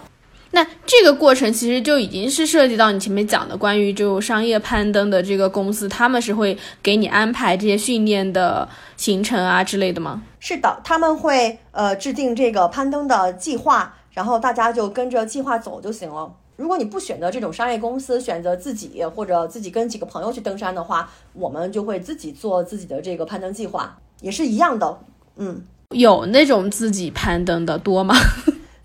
[0.53, 10.23] 那这个过程其实就已经是涉及到你前面讲的关于就商业攀登的这个公司，他们是会给你安排这些训练的行程啊之类的吗？
[10.41, 16.33] 是的，他们会呃制定这个攀登的计划，然后大家就跟着计划走就行了。
[16.57, 24.99] 如果你不选择这种商业公司，选择自己或者自己跟几个朋友去登山的话，我们就会自己做自己的这个攀登计划，也是一样的。
[25.37, 28.15] 嗯，有那种自己攀登的多吗？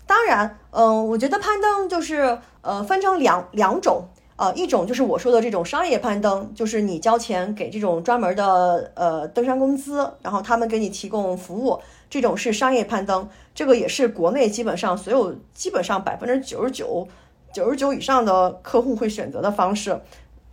[0.06, 4.04] 当然，嗯、我觉得攀登就是呃分成两两种。
[4.38, 17.08] 呃，一种就是我说的这种商业攀登，就是你交钱给这种专门的呃登山公司，然后他们给你提供服务，这种是商业攀登，这个也是国内基本上所有基本上百分之九十九、
[17.50, 20.02] 九十九以上的客户会选择的方式。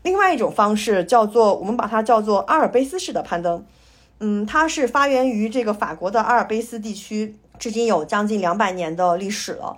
[0.04, 3.66] 另外一种方式叫做我们把它叫做阿尔卑斯式的攀登，
[4.22, 9.78] 嗯，它是发源于这个法国的阿尔卑斯地区，至今有将近两百年的历史了。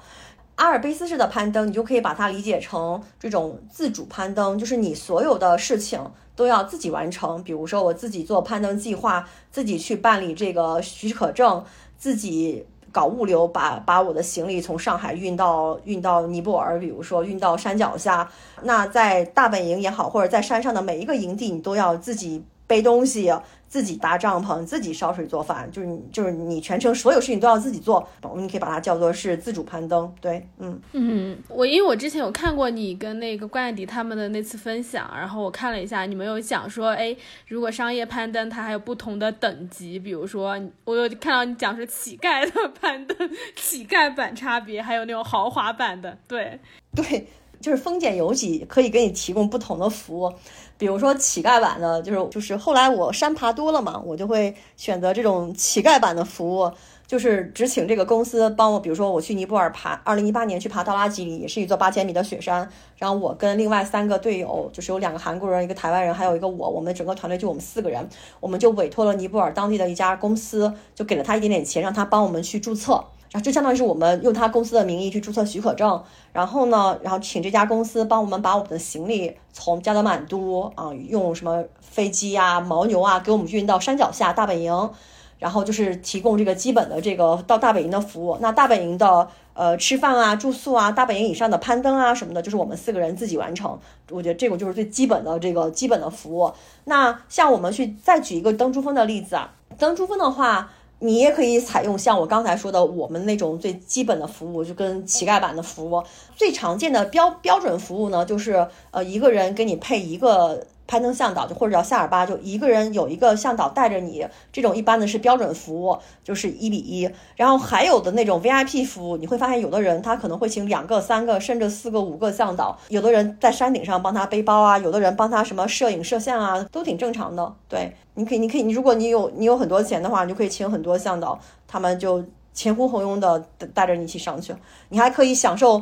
[0.56, 6.02] 阿尔卑斯式的攀登，你就可以把它理解成这种自主攀登，就是你所有的事情
[6.36, 7.44] 都要自己完成。
[7.44, 11.64] 比如说，我自己做攀登计划，自己去办理这个许可证，
[11.96, 18.28] 自己搞物流，把把我的行李从上海运到运到尼泊尔，比如说运到山脚下。
[18.64, 23.32] 那在大本营也好，或者在山上的每一个营地，你都要自己背东西，
[23.68, 28.08] 自己搭帐篷，自己烧水做饭，就是你就是你全程所有事情都要自己做。
[28.22, 30.14] 我们可以把它叫做是自主攀登。
[30.22, 30.80] 对，嗯。
[30.94, 37.16] 嗯，我因为我之前有看过你跟那个关爱迪他们的那次分享，然后我看了一下，你们有讲说，哎，
[37.48, 46.60] 如果商业攀登它还有不同的等级，比如说我有看到你讲说乞丐的攀登，乞丐版差别，还有那种豪华版的，对，
[46.96, 47.28] 对，
[47.60, 50.34] 就是丰俭由己，可以给你提供不同的服务。
[50.78, 56.72] 比如说乞丐版的，就是就是后来我山爬多了嘛，我就会选择这种乞丐版的服务，
[57.08, 58.80] 就是只请这个公司帮我。
[58.80, 68.08] 比如说我去尼泊尔爬，二零一八年去爬道拉吉里，也是一座八千米的雪山，然后我跟另外三个队友，就是有两个韩国人、一个台湾人，还有一个我，我们整个团队就我们四个人，
[68.42, 73.02] 我们就委托了尼泊尔当地的一家公司，就给了他一点点钱，让他帮我们去注册。
[73.32, 76.02] 然后就相当于是我们用他公司的名义去注册许可证，
[76.32, 84.90] 然后呢，然后请这家公司帮我们把我们的行李从加德满都啊、用什么飞机啊、牦牛啊给我们运到山脚下大本营，
[85.38, 88.38] 然后就是提供这个基本的这个到大本营的服务。
[88.40, 93.78] 那大本营的呃吃饭啊、住宿啊、大本营以上的攀登啊什么的，就是我们四个人自己完成。
[94.12, 96.54] 我觉得这个就是最基本的这个基本的服务。
[96.86, 100.70] 那像我们去再举一个登珠峰的例子啊，登珠峰的话。
[101.06, 106.04] 你也可以采用像我刚才说的我们那种最基本的服务，就跟乞丐版的服务。
[106.36, 117.10] 最常见的标标准服务呢，就是呃一个人给你配一个攀登向导，就或者叫夏尔巴，就一个人有一个向导带着你，这种一般的是标准服务，就是一比一。
[117.36, 127.54] 然后还有的那种 VIP 服务，你会发现有的人他可能会请两个、三个，甚至四个、五个向导，有的人在山顶上帮他背包啊，有的人帮他什么摄影摄像啊，都挺正常的。
[127.68, 132.24] 对，你可以，你可以，你如果你有你有很多钱的话，你就可以请很多向导，他们就
[132.54, 134.54] 前呼后拥的带着你一起上去，
[134.90, 135.82] 你还可以享受。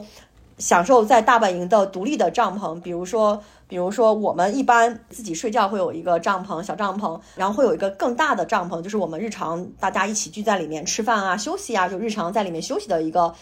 [0.60, 3.42] 享受在大本营的独立的帐篷，比如说，
[3.74, 13.34] 比如说我们一般自己睡觉会有一个帐篷，小帐篷，然后会有一个更大的帐篷，就是我们日常大家一起聚在里面吃饭啊、休息啊，就日常在里面休息的一个，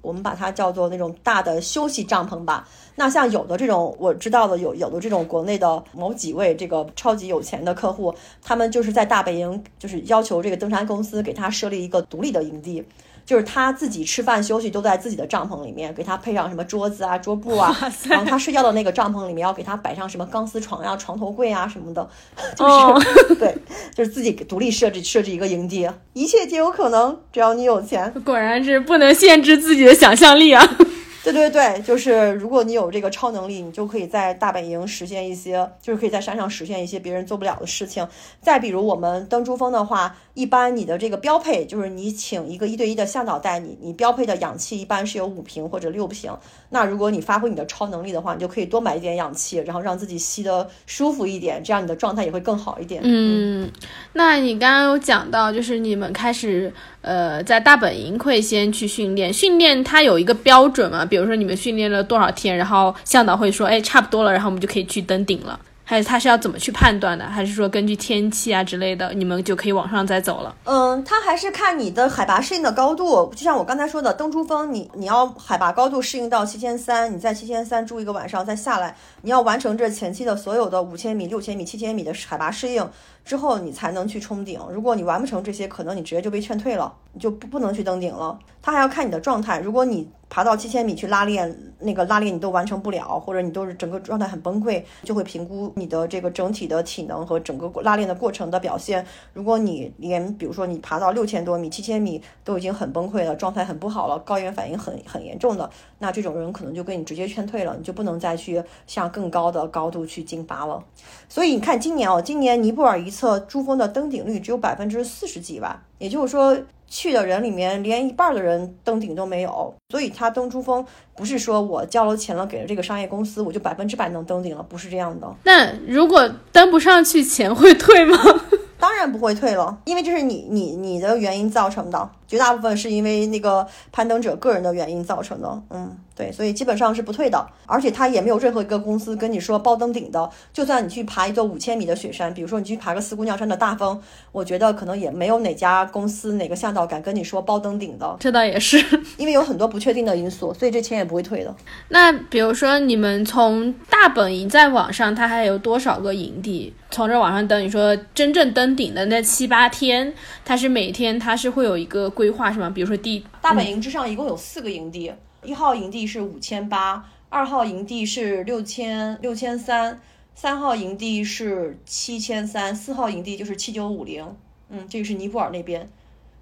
[0.00, 2.68] 我们把它叫做那种大的休息帐篷吧。
[2.94, 12.84] 那像有的这种我知道的有有的这种国内的某几位这个超级有钱的客户，他们就是在大本营，就是要求这个登山公司给他设立一个独立的营地。
[13.24, 17.74] 就是他自己吃饭休息都在自己的帐篷里面，给他配上什么桌子啊、桌布啊，
[18.08, 22.08] 然后他睡觉的那个帐篷里面要给他摆上什么钢丝床呀、床头柜啊什么的，
[22.56, 23.56] 就是、 对，
[23.94, 28.12] 就是自己独立设置设置一个营地，一切皆有可能，只要你有钱。
[28.24, 30.64] 果然是不能限制自己的想象力啊！
[31.22, 38.08] 对对对，就是如果你有这个超能力，你就可以在大本营实现一些，就是可以在山上实现一些别人做不了的事情。
[38.40, 46.32] 再比如我们登珠峰的话，一般你的这个标配就是你请一个一对一的向导带你，你标配的氧气一般是有五瓶或者六瓶。
[46.70, 53.00] 那如果你发挥你的超能力的话，你就可以多买一点氧气，然后让自己吸得舒服一点，这样你的状态也会更好一点。
[53.04, 53.70] 嗯，
[54.12, 56.72] 那你刚刚有讲到，就是你们开始
[57.02, 61.04] 呃在大本营会先去训练，训练它有一个标准嘛？
[61.04, 65.58] 比如说你们训练了多少天，然后向导会说，哎，差不多了，然后我们就可以去登顶了。
[65.90, 67.26] 还是他是要怎么去判断的？
[67.26, 70.54] 还是说根据天气啊之类的，你们就可以往上再走了？
[70.62, 73.28] 嗯，它还是看你的海拔适应的高度。
[73.34, 82.88] 就像我刚才说的，登珠峰，你你要海拔高度适应到七千三，你在七千三住一个晚上再下来，你要完成这前期的所有的五千米、六千米、七千米的海拔适应
[83.30, 84.58] 之后，你才能去冲顶。
[84.72, 88.36] 如果你完不成这些，可能你直接就被劝退了，你就不不能去登顶了。
[88.60, 99.06] 他还要看你的状态，如果你爬到七千米去拉练，那个拉练你都完成不了，或者你都是整个状态很崩溃，就会评估你的这个整体的体能和整个拉练的过程的表现。
[99.32, 105.70] 如果你连比如说你爬到六千多米、七千米都已经很崩溃了，状态很不好了，高原反应很很严重的，
[106.00, 110.82] 那这种人可能就跟你直接劝退了，你就不能再去向更高的高度去进发了。
[111.28, 116.56] 所以你看今年哦，今年尼泊尔一次侧珠峰的登顶率只有百分之四十几吧，也就是说。
[116.92, 125.32] 去的人里面，连一半的人登顶都没有，所以他登珠峰不是说我交了钱了，给了这个商业公司，我就百分之百能登顶了，不是这样的。
[125.44, 128.18] 那如果登不上去，钱会退吗？
[128.76, 135.62] 当然不会退了，因为这是你你你的原因造成的，绝大部分是因为那个攀登者个人的原因造成的。
[135.70, 140.30] 嗯，对，所以基本上是不退的，而且他也没有任何一个公司跟你说包登顶的。
[140.52, 144.00] 就算你去爬一座五千米的雪山，比如说你去爬个四姑娘山的大峰，
[144.30, 148.78] 我觉得可能也没有哪家公司哪个向导敢跟你说包登顶的，这倒也是。
[149.16, 151.52] 因为有很多不确定的因素，所以这钱也不会退的。
[151.88, 156.72] 那比如说你们从大本营在网上，它还有多少个营地？
[156.92, 160.12] 从这往上登，你说真正登顶的那七八天，
[160.44, 162.68] 它是每天它是会有一个规划是吗？
[162.68, 165.10] 比如说第大本营之上一共有四个营地，
[165.42, 169.98] 一号营地是五千八，二号营地是六千六千三，
[170.34, 174.36] 三号营地是七千三，四号营地就是七九五零。
[174.68, 175.88] 嗯，这个是尼泊尔那边，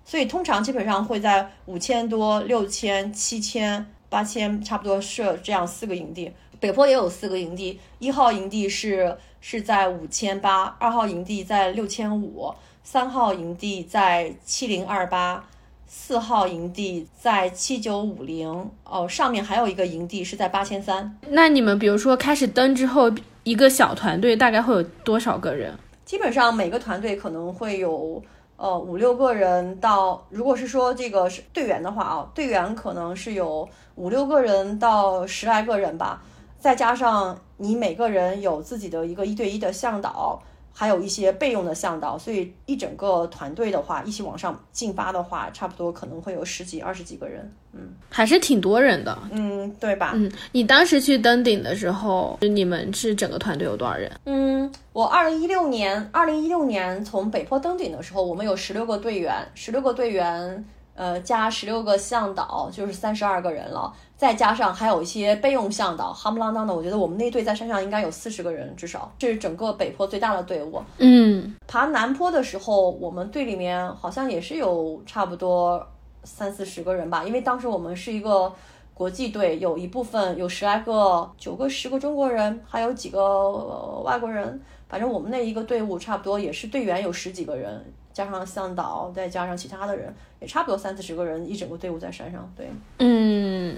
[0.04, 6.32] 所以通常基本上会在五千多、六千、七千、八千，差不多设这样四个营地。
[6.58, 12.52] 北坡也有四个营地，一号营地是是在五千八，二号营地在六千五，
[12.82, 15.48] 三号营地在七零二八，
[15.90, 21.18] 四号营地在七九五零，哦，上面还有一个营地是在八千三。
[21.30, 23.10] 那你们比如说开始登之后，
[23.42, 25.74] 一个小团队大概会有多少个人？
[26.04, 28.22] 基本上每个团队可能会有
[28.56, 36.22] 呃五六个人到，如果是说这个是队员的话啊，队员可能是有五六个人到十来个人吧，
[36.58, 40.42] 再加上你每个人有自己的一个一对一的向导，
[40.80, 47.52] 还有一些备用的向导，所以一整个团队的话，一起往上进发的话，差不多可能会有十几二十几个人。
[47.72, 49.18] 嗯还是挺多人的。
[49.32, 50.12] 嗯，对吧？
[50.14, 54.08] 嗯，你当时去登顶的时候，你们是整个团队有多少人？
[54.26, 60.64] 嗯，我二零一六年，二零一六年从北坡登顶的时候，我们有十六个队员，十六个队员，
[60.98, 63.94] 呃，加十六个向导，就是三十二个人了。
[64.16, 70.82] 再加上还有一些备用向导，夯不啷当的，我觉得我们那队在山上应该有四十个人，至少这是整个北坡最大的队伍。
[70.98, 75.86] 嗯，爬南坡的时候，我们队里面好像也是有差不多
[76.24, 78.52] 三四十个人吧，因为当时我们是一个
[78.92, 84.60] 国际队，有一部分有十来个、九个、十个中国人，还有几个、外国人。
[84.88, 87.84] 反正我们那一个队伍差不多也是队员有十几个人，
[88.18, 92.52] 加上向导，再加上其他的人，也差不多三四十个人，一整个队伍在山上。
[92.56, 93.76] 对，嗯，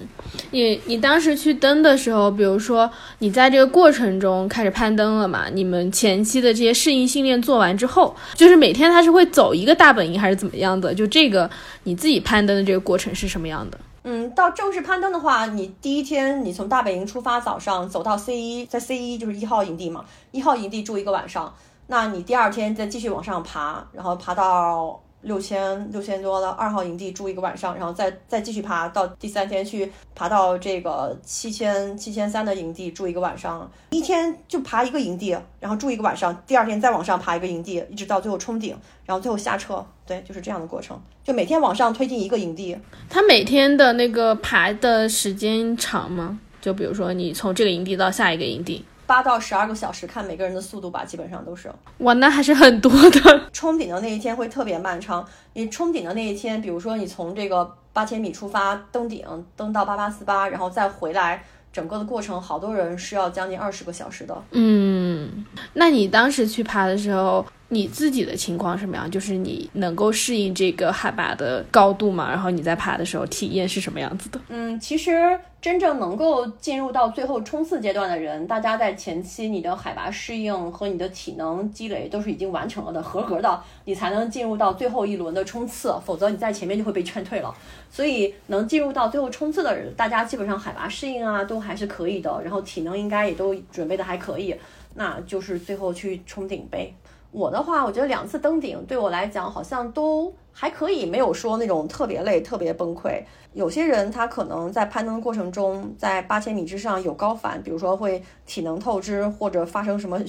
[0.51, 5.51] 你你当时去登的时候，比如说你在这个过程中开始攀登了嘛？
[5.53, 10.95] 你们前期的这些适应训练做完之后，就是每天他是会走一个大本营还是怎么样的？
[10.95, 11.51] 就这个
[11.82, 13.78] 你自己攀登的这个过程是什么样的？
[14.05, 21.55] 嗯，到正式攀登的话，你第一天你从大本营出发，早上走到 C 一，在 C 一就是一号营地嘛，一号营地住一个晚上，
[21.91, 42.78] 那你第二天再继续往上爬，然后爬到六千六千多的二号营地住一个晚上，然后再再继续爬到第三天去爬到这个七千七千三的营地住一个晚上，一天就爬一个营地，然后住一个晚上，第二天再往上爬一个营地，一直到最后冲顶，然后最后下车，对，就是这样的过程，就每天往上推进一个营地。
[43.09, 46.38] 他每天的那个爬的时间长吗？
[46.61, 51.68] 就比如说你从这个营地到下一个营地，八到十二个小时，看每个人的速度吧，基本上都是。
[51.98, 53.50] 哇，那还是很多的。
[53.52, 55.26] 冲顶的那一天会特别漫长。
[55.54, 61.42] 你冲顶的那一天，比如说你从这个八千米出发登顶，登到八八四八，然后再回来，
[61.72, 64.42] 整个的过程，好多人是要将近二十个小时的。
[64.52, 69.09] 嗯，那你当时去爬的时候，你自己的情况什么样？
[69.09, 72.29] 就是你能够适应这个海拔的高度吗？
[72.29, 74.41] 然后你在爬的时候体验是什么样子的？
[74.49, 87.55] 嗯，其实真正能够进入到最后冲刺阶段的人，大家在前期你的海拔适应和你的体能积累都是已经完成了的，合格的，你才能进入到最后一轮的冲刺，否则你在前面就会被劝退了。
[87.89, 94.57] 所以能进入到最后冲刺的人，大家基本上海拔适应啊都还是可以的，然后体能应该也都准备的还可以，
[94.97, 96.93] 那就是最后去冲顶呗。
[97.33, 103.22] 我的话，我觉得两次登顶对我来讲好像都还可以，没有说那种特别累、特别崩溃。
[103.53, 110.20] 有些人他可能在攀登过程中，在八千米之上有高反，比如说会体能透支，或者发生什么，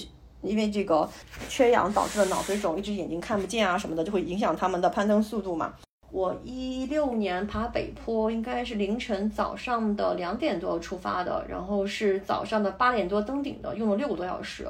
[0.41, 1.09] 因为这个
[1.49, 5.73] 缺氧导致的脑水肿，一只眼睛看不见啊什么的，就会影响他们的攀登速度嘛。
[6.11, 14.67] 我一六年爬北坡，应该是凌晨早上的两点多出发的，然后是早上的八点多登顶的，用了六个多小时，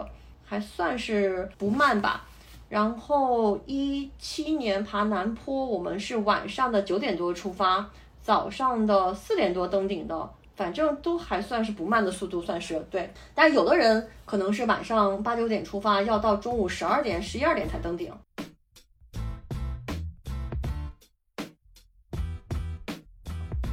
[0.52, 2.26] 还算是不慢吧。
[2.68, 7.90] 然后一七年爬南坡，我们是晚上的九点多出发，
[8.22, 13.10] 早上的四点多登顶的，反正都还算是不慢的速度，算是对。
[13.34, 18.14] 但有的人可能是晚上八九点出发，要到中午十二点、十一二点才登顶。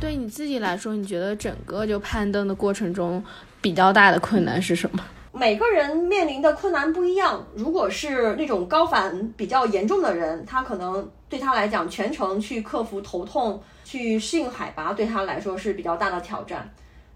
[0.01, 3.25] 对你自己来说，你觉得整个就攀登的过程中
[3.61, 5.05] 比较大的困难是什么？
[5.39, 7.47] 每个人面临的困难不一样。
[7.55, 16.69] 如果是那种高反比较严重的人，他可能对他来讲，全程去克服头痛、去适应海拔，对他来说是比较大的挑战。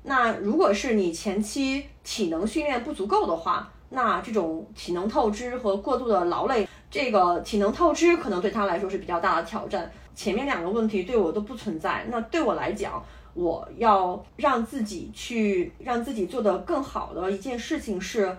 [0.05, 9.91] 那如果是你前期体能训练不足够的话，那这种体能透支和过度的劳累，这个体能透支可能对他来说是比较大的挑战。
[10.15, 13.03] 前面两个问题对我都不存在，那对我来讲，
[13.35, 18.37] 我要让自己去让自己做得更好的一件事情是，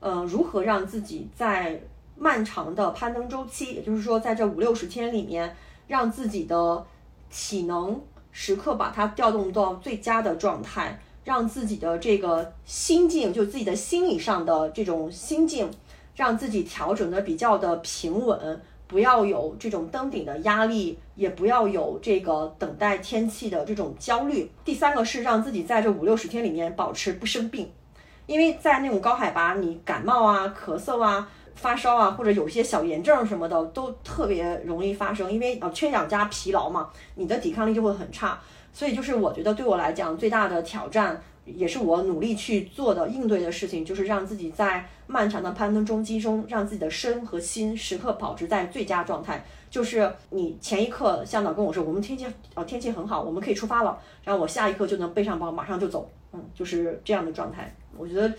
[0.00, 1.80] 呃，如何让自己在
[2.16, 5.56] 漫长的攀登周期，也就是说在这五六十天里面，
[5.88, 6.86] 让自己的
[7.28, 15.68] 体能时刻把它调动到最佳的状态，让自己的这个心境，就自己的心理上的这种心境，
[16.14, 18.62] 让自己调整的比较的平稳。
[18.88, 24.50] 不要有这种登顶的压力，也不要有这个等待天气的这种焦虑。
[24.64, 27.70] 第三个是让自己在这五六十天里面保持不生病，
[28.26, 35.32] 因为在那种高海拔，你感冒啊、咳嗽啊、发烧啊，或者有些小炎症什么的，都特别容易发生。
[35.32, 38.38] 因为呃缺氧加疲劳嘛，你的抵抗力就会很差。
[38.72, 49.46] 所以就是我觉得对我来讲最大的挑战，也是我努力去做的应对的事情，就是让自己在漫长的攀登中期中，让自己的身和心时刻保持在最佳状态。
[49.70, 57.74] 就是你前一刻向导跟我说我们天气呃天气很好，我们可以出发了，然后我下一刻就能背上包马上就走，嗯，就是这样的状态。
[57.96, 58.32] 我觉得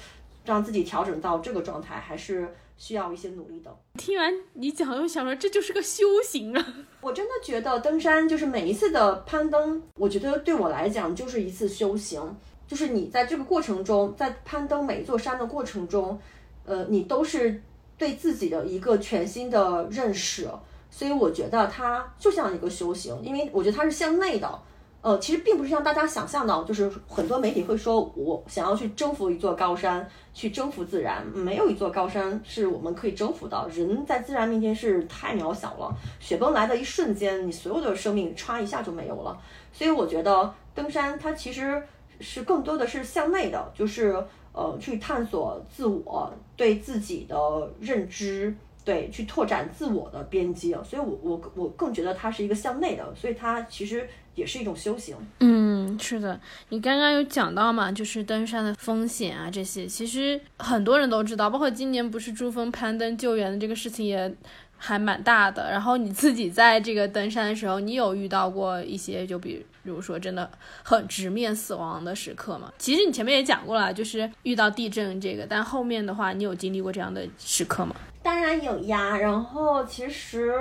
[0.46, 3.76] 让自己调整到这个状态还是需要一些努力的。
[3.98, 6.66] 听完你讲，我想说这就是个修行啊。
[7.02, 12.22] 我真的觉得登山就是每一次的攀登，我觉得对我来讲就是一次修行。
[12.68, 16.20] 就是你在这个过程中，在攀登每一座山的过程中，
[16.66, 17.64] 呃，你都是
[17.98, 20.48] 对自己的一个全新的认识。
[20.90, 24.60] 所以我觉得它就像一个修行，因为我觉得它是向内的。
[25.02, 33.70] 呃，其实并不是像大家想象的，就是很多媒体会说我想要去征服一座高山，去征服自然，没有一座高山是我们可以征服的。
[33.74, 39.38] 人在自然面前是太渺小了，雪崩来的一瞬间，你所有的生命歘一下就没有了。
[39.72, 41.82] 所以我觉得登山它其实
[42.20, 44.16] 是更多的是向内的，就是
[44.54, 47.36] 呃去探索自我对自己的
[47.80, 50.78] 认知，对去拓展自我的边界。
[50.84, 55.16] 所以我我我更觉得它是一个向内的，所以它其实也是一种修行。
[55.40, 56.40] 嗯，是的，
[56.70, 64.34] 你刚刚有讲到嘛，就是登山的风险啊这些，其实很多人都知道，包括今年不是珠峰攀登救援的这个事情也
[64.78, 65.72] 还蛮大的。
[65.72, 70.52] 然后你自己在这个登山的时候，你有遇到过一些就比比如说真的
[70.84, 72.70] 很直面死亡的时刻吗？
[72.78, 77.96] 其实你前面也讲过了，就是遇到地震这个，但后面的话，你有经历过这样的时刻吗？
[78.22, 80.54] 当然有呀，然后其实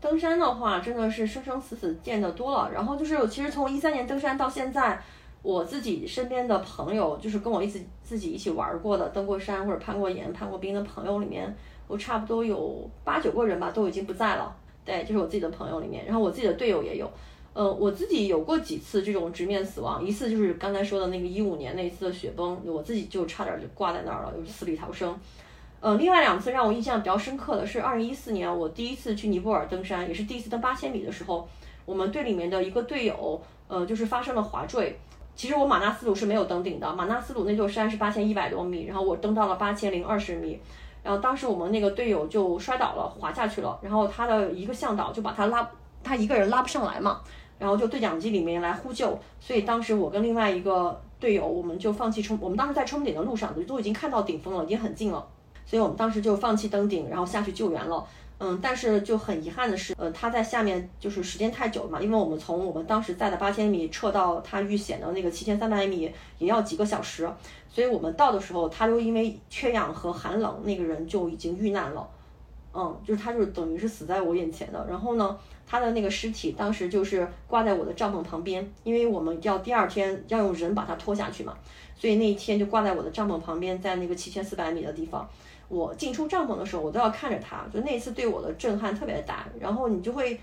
[0.00, 2.70] 登山的话，真的是生生死死见得多了。
[2.72, 4.98] 然后就是，其实从一三年登山到现在，
[5.42, 11.54] 我自己身边的朋友，就是跟我一起自己一起玩过的，登过山或者攀过岩、攀过冰的朋友里面，
[11.86, 14.56] 我差不多有八九个人吧，都已经不在了。
[14.82, 17.06] 对，就是我自己的朋友里面，然后我自己的队友也有。
[17.54, 25.14] 呃，我自己有过几次这种直面死亡，一次就是刚才说的那个一五年那一次的雪崩，我自己就差点就挂在那儿了，就是死里逃生。
[25.80, 31.46] 呃，另外两次让我印象比较深刻的是，二零一四年我第一次去尼泊尔登山，也是第一次登八千米的时候，
[31.84, 34.98] 我们队里面的一个队友，呃，就是发生了滑坠。
[35.34, 40.60] 其实我马纳斯鲁是没有登顶的，马纳斯鲁那座山是八千一百多米，然后我登到了八千零二十米，
[41.02, 45.68] 然后当时我们那个队友就摔倒了，滑下去了，然后他的一个向导就把他拉，
[46.04, 47.20] 他一个人拉不上来嘛，
[47.62, 55.24] 然后就对讲机里面来呼救，所以当时我跟另外一个队友，我们就放弃冲，我们当时在冲顶的路上，都已经看到顶峰了，已经很近了。
[55.64, 58.04] 所以我们当时就放弃登顶，然后下去救援了。
[58.40, 67.30] 嗯，但是就很遗憾的是，呃，他在下面就是时间太久了嘛，因为我们从我们当时在的八千米撤到他遇险的那个七千三百米也要几个小时，
[67.68, 72.04] 所以我们到的时候，他就因为缺氧和寒冷，那个人就已经遇难了。
[72.74, 74.84] 嗯，就是他就是等于是死在我眼前的。
[74.88, 81.56] 然后呢，他的那个尸体当时就是挂在我的帐篷旁边，因为我们要第二天要用人把他拖下去嘛，
[81.96, 85.28] 所以那一天就挂在我的帐篷旁边，在那个七千四百米的地方。
[85.68, 89.46] 我进出帐篷的时候，我都要看着他，就那次对我的震撼特别大。
[89.58, 90.38] 然后你就会，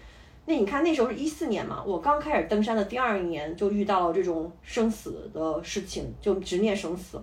[0.46, 7.22] 那你看那时候是一四年嘛，我刚开始登山的第二年就遇到了这种生死的事情，就直面生死，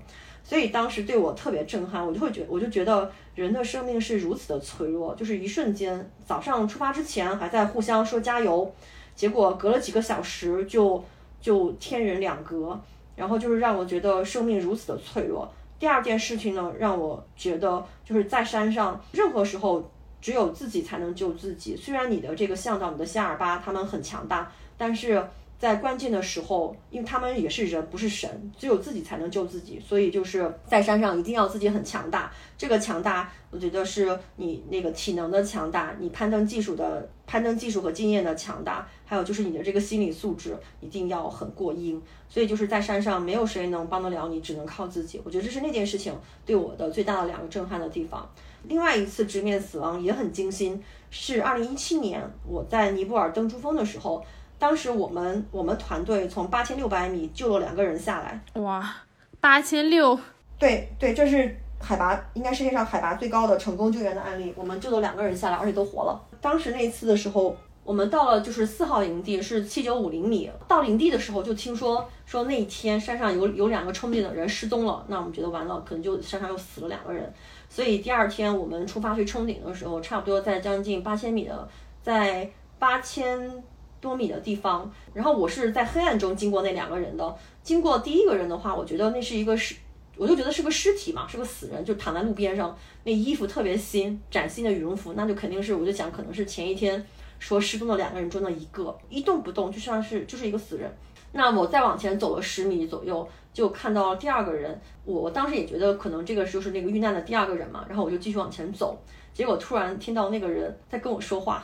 [0.48, 2.06] 所以当时对我特别震撼。
[2.06, 8.72] 我就会觉，我就觉得人的生命是如此的脆弱，就是一瞬间，早上出发之前还在互相说加油，
[9.16, 11.04] 结果隔了几个小时就
[11.40, 12.80] 就天人两隔，
[13.16, 15.52] 然后就是让我觉得生命如此的脆弱。
[15.80, 19.90] 第二件事情呢，让我觉得就是在山上，任何时候
[20.22, 21.76] 只有自己才能救自己。
[21.76, 25.22] 虽然你的这个向导、你的夏尔巴他们很强大，但是
[25.58, 29.80] 在关键的时候，因为他们也是人，不是神，只有自己才能救自己。
[29.80, 32.30] 所以就是在山上一定要自己很强大。
[32.58, 42.00] 这个强大，我觉得是你那个体能的强大，你攀登技术的攀登技术和经验的强大，还有就是你的这个心理素质一定要很过硬。
[42.28, 45.20] 所以就是在山上，没有谁能帮得了你，只能靠自己。
[45.24, 46.12] 我觉得这是那件事情
[46.44, 48.28] 对我的最大的两个震撼的地方。
[48.64, 54.24] 另外一次直面死亡也很惊心，是二零一七年我在尼泊尔登珠峰的时候，
[54.58, 58.40] 当时我们我们团队从八千六百米救了两个人下来。
[58.60, 58.94] 哇，
[59.40, 60.18] 八千六，
[60.58, 66.20] 对对，这是海拔应该世界上海拔最高的成功救援的案例，我们救了两个人下来，而且都活了。
[66.40, 67.56] 当时那一次的时候。
[67.86, 70.50] 我们到了就是四号营地，是七九五零米。
[70.66, 77.32] 到营地的时候就听说说那一天山上有有两个冲顶的人失踪了，那我们觉得完了，可能就山上又死了两个人。
[77.68, 81.68] 所以第二天我们出发去冲顶的时候，差不多在将近八千米的，
[82.02, 83.62] 在八千
[84.06, 84.90] 多米的地方。
[85.12, 87.36] 然后我是在黑暗中经过那两个人的。
[87.62, 89.74] 经过第一个人的话，我觉得那是一个尸，
[90.16, 97.04] 我就觉得是个尸体嘛，是个死人，就躺在路边上，那衣服特别新，崭新的羽绒服，那就肯定是，我就想可能是前一天。
[97.38, 100.90] 说失踪的两个人中的一个一动不动，就像是就是一个死人。
[101.32, 104.80] 那我再往前走了十米左右，就看到了第二个人。
[105.04, 107.84] 我我当时也觉得可能这个就是那个遇难的第二个人嘛。
[107.86, 108.98] 然后我就继续往前走，
[109.34, 111.62] 结果突然听到那个人在跟我说话，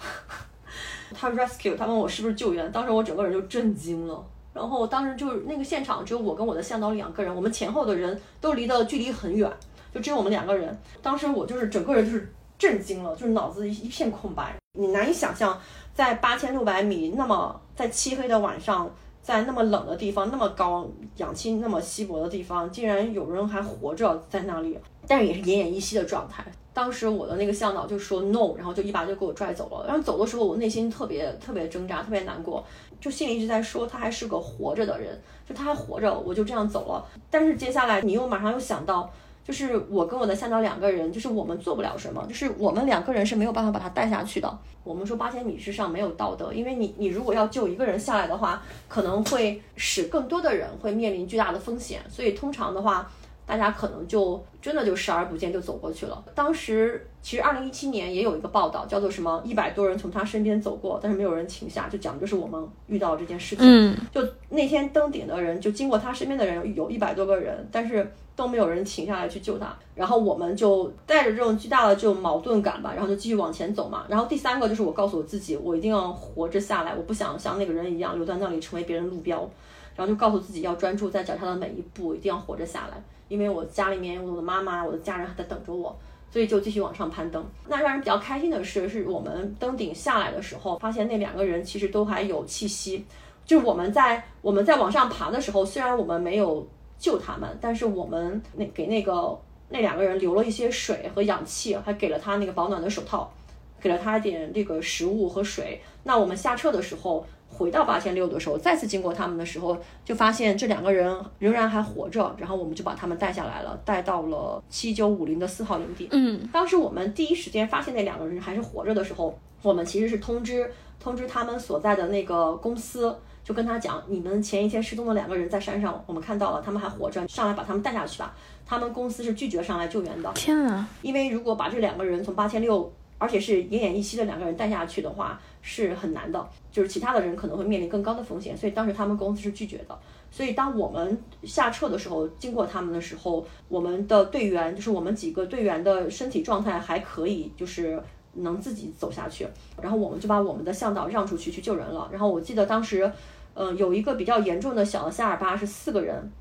[1.13, 2.71] 他 rescue，他问我是不是救援。
[2.73, 4.25] 当时我整个人就震惊了。
[4.55, 9.51] 然后当时就是那个现场只有我跟我的向导两个人，我们前后的人都离得距离很远，
[9.95, 10.79] 就只有我们两个人。
[11.01, 14.55] 当时我就是整个人就是震惊了，就是脑子一一片空白。
[14.79, 15.59] 你难以想象，
[15.95, 18.91] 在八千六百米那么在漆黑的晚上，
[19.23, 20.87] 在那么冷的地方，那么高
[21.17, 26.45] 氧气那么稀薄的地方，竟然有人还活着在那里，但是也是奄奄一息的状态。
[26.75, 29.87] 当时我的那个向导就说 no，然后就一把就给我拽走了。
[29.87, 32.64] 然后走的时候，我内心特别特别挣扎，特别难过，
[33.01, 37.05] 就心里一直在说他还是个活着的人，就他还活着，我就这样走了。
[37.31, 39.11] 但是接下来你又马上又想到。
[39.45, 44.59] 就是我跟我的向导两个人，就是我们做不了什么，就是我们两个人是没有办法把他带下去的。
[44.85, 53.11] 我们说八千米之上没有道德，因为你你如果要救一个人下来的话，可能会使更多的人会面临巨大的风险，所以通常的话。
[53.47, 56.24] 大家可能就真的就视而不见就走过去了。
[56.34, 63.64] 当时其实二零一七年也有一个报道，叫做什么一百多人从他身边走过，但是没有人停下，就讲的就是我们遇到这件事情。
[63.66, 69.76] 嗯，就那天登顶的人，就经过他身边的人有一百多个人，但是都没有人停下来去救他。
[69.95, 74.05] 然后我们就带着这种巨大的这种矛盾感吧，然后就继续往前走嘛。
[74.09, 79.49] 然后第三个就是我告诉我自己，我一定要活着下来，我不想像那个人一样留在那里成为别人路标。
[79.95, 83.03] 然后就告诉自己要专注在脚下的每一步，一定要活着下来。
[83.33, 85.97] 因为我家里面我的妈妈、我的家人还在等着我，
[86.30, 87.43] 所以就继续往上攀登。
[87.66, 93.07] 那让人比较开心的是，是我们登顶下来的时候，发现那两个人其实都还有气息。
[93.47, 96.68] 就我们在我们在往上爬的时候，虽然我们没有
[96.99, 103.33] 救他们，但是我们那给那个那两个人留了一些水和氧气，还给了他那个保暖的手套，
[103.80, 105.80] 给了他点这个食物和水。
[106.03, 107.26] 那我们下撤的时候。
[107.63, 116.09] 回到八千六的时候，再次经过他们的时候，就发现这两个人仍然还活着，然后我们就把他们带下来了，带到了七九五零的四号营地。
[116.11, 128.35] 嗯，当时我们第一时间发现那两个人还是活着的时候，我们其实是通知通知他们所在的那个公司，就跟他讲，你们前一天失踪的两个人在山上，我们看到了，他们还活着，上来把他们带下去吧。
[128.67, 130.89] 他们公司是拒绝上来救援的，天啊！
[131.03, 132.93] 因为如果把这两个人从八千六，
[133.23, 139.97] 而且是奄奄一息的两个人带下去的话，是很难的，就是其他的人可能会面临更高的风险，所以当时他们公司是拒绝的。
[140.29, 148.03] 所以当我们下撤的时候，经过他们的时候，我们的队员就是我们几个队员的身体状态还可以，就是
[148.35, 149.47] 能自己走下去。
[149.81, 152.09] 然后我们就把我们的向导让出去去救人了。
[152.11, 153.09] 然后我记得当时，
[153.55, 156.33] 嗯、有一个比较严重的小的夏尔巴是四个人。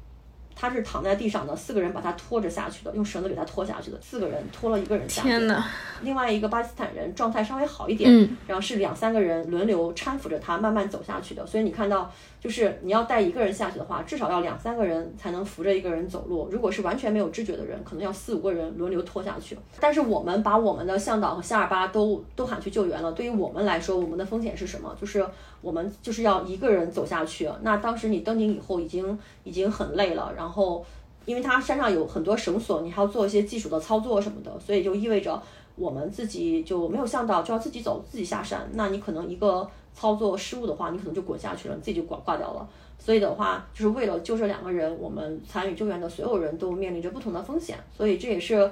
[0.55, 5.27] 他是躺在地上的，四个人把他拖着下去的，用绳子给他拖下去的，四个人拖了一个人下去。
[5.27, 5.65] 天哪！
[6.01, 11.45] 另外一个巴基斯坦人状态稍微好一点，嗯然后是两三个人轮流搀扶着他慢慢走下去的。
[11.45, 12.11] 所以你看到，
[12.41, 16.49] 就是你要带一个人下去的话，至少要两三个人才能扶着一个人走路。
[16.51, 19.55] 如果是完全没有知觉的人，可能要四五个人轮流拖下去。
[19.79, 23.11] 但是我们把我们的向导和夏尔巴都都喊去救援了。
[23.11, 24.93] 对于我们来说，我们的风险是什么？
[24.99, 25.25] 就是
[25.61, 27.47] 我们就是要一个人走下去。
[27.61, 30.83] 那当时你登顶以后已经已经很累了，然后。
[31.23, 35.39] 因为它山上有很多绳索，你还要做一些技术的操作什么的，所以就意味着
[35.75, 38.67] 我们自己就没有向导，就要自己走，自己下山。
[38.73, 42.67] 那你可能一个操作失误的话，你可能就滚下去了，你自己就挂挂掉了。
[42.97, 47.77] 所以的话，就是为了救这两个人，我们参与救援的所有人都面临着不同的风险。
[47.95, 48.71] 所以这也是，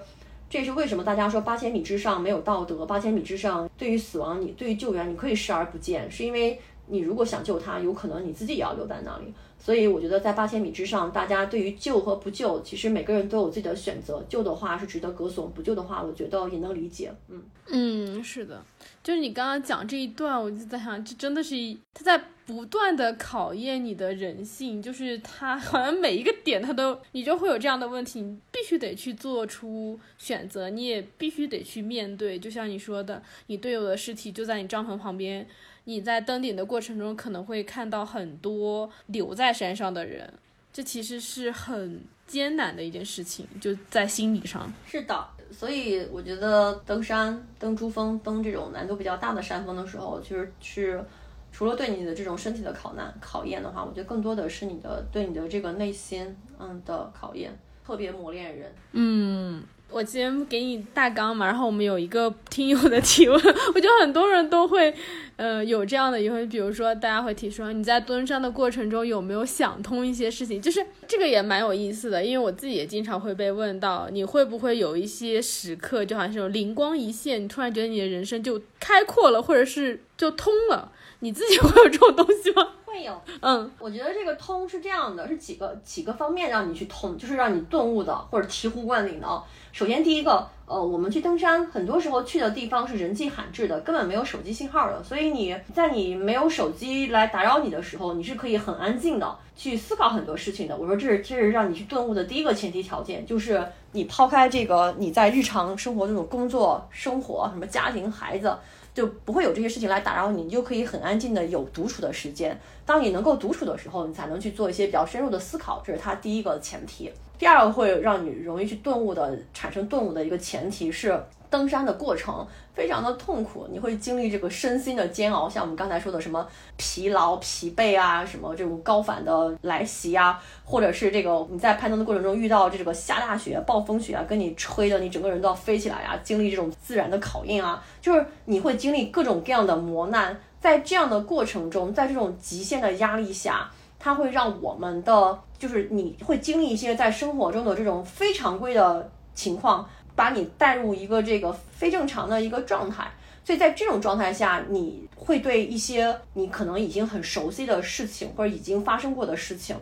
[0.50, 9.34] 这也是为什么大家说八千米之上没有道德，八千米之上对于死亡，你对于救援你可以视而不见，是因为你如果想救他，有可能你自己也要留在那里。
[9.62, 14.24] 所以我觉得在八千米之上，大家对于救和不救，其实每个人都有自己的选择。
[14.30, 17.12] 救的话是值得歌颂，不救的话，我觉得也能理解。
[17.28, 18.64] 嗯，嗯，是的，
[19.10, 21.56] 就是你刚刚讲这一段，我就在想，这真的是
[21.96, 32.38] 他在不断的考验你的人性，就是他好像每一个点他都，你就会有这样的问题，你必须得去做出选择，你也必须得去面对。
[32.38, 35.48] 就像你说的，你队友的尸体就在你帐篷旁边，
[35.86, 40.32] 你在登顶的过程中可能会看到很多留在山上的人，
[40.72, 44.72] 这其实是很艰难的一件事情，就在心理上。
[44.86, 45.30] 是的。
[45.52, 51.04] 所以我觉得登山、登珠峰、登这种难度比较大的山峰的时候，其实是
[51.52, 57.52] 除了对你的这种身体的考难考验的话，我觉得更多的是你的对你的这个内心嗯的考验，
[57.86, 58.72] 特别磨练人。
[58.92, 64.94] 嗯，我今天给你大纲嘛，然后我们有一个听友的提问，我觉得很多人都会，
[65.36, 82.68] 呃，有这样的疑问，比如说大家会提说你在登山的过程中有没有想通一些事情，就是这个也蛮有意思的，因为我自己也经常会被问到，你会不会有一些时刻，就好像是灵光一现，你突然觉得你的人生就开阔了，或者是就通了，你自己会有这种东西吗？
[82.86, 89.44] 会有，嗯我觉得这个通是这样的，是几个几个方面让你去通，就是让你顿悟的或者醍醐灌顶的啊。
[89.72, 100.76] 首先第一个，呃，我们去登山，很多时候去的地方是人迹罕至的，根本没有手机信号的，所以你在你没有手机来打扰你的时候，你是可以很安静的去思考很多事情的。
[100.76, 108.58] 我说这是这是让你去顿悟的第一个前提条件，就是你抛开这个你在日常生活这种工作、生活、什么家庭、孩子。
[109.00, 112.60] 就不会有这些事情来打扰你，你就可以很安静的有独处的时间。
[112.86, 117.10] 当你能够独处的时候，你才能去做一些比较深入的思考，这是它第一个前提。
[117.40, 121.18] 第二个会让你容易去顿悟的、产生顿悟的一个前提是，
[121.50, 143.72] 登山的过程非常的痛苦，你会经历这个身心的煎熬，像我们刚才说的什么疲劳、疲惫啊，什么这种高反的来袭啊，或者是这个你在攀登的过程中遇到这个下大雪、暴风雪啊，跟你吹的你整个人都要飞起来啊，经历这种自然的考验啊，就是你会经历各种各样的磨难，在这样的过程中，在这种极限的压力下。
[144.00, 153.12] 它会让我们的，就是你会经历一些在生活中的这种非常规的情况，把你带入一个这个非正常的一个状态。
[153.44, 159.76] 所以在这种状态下，你会对一些你可能已经很熟悉的事情，或者已经发生过的事情，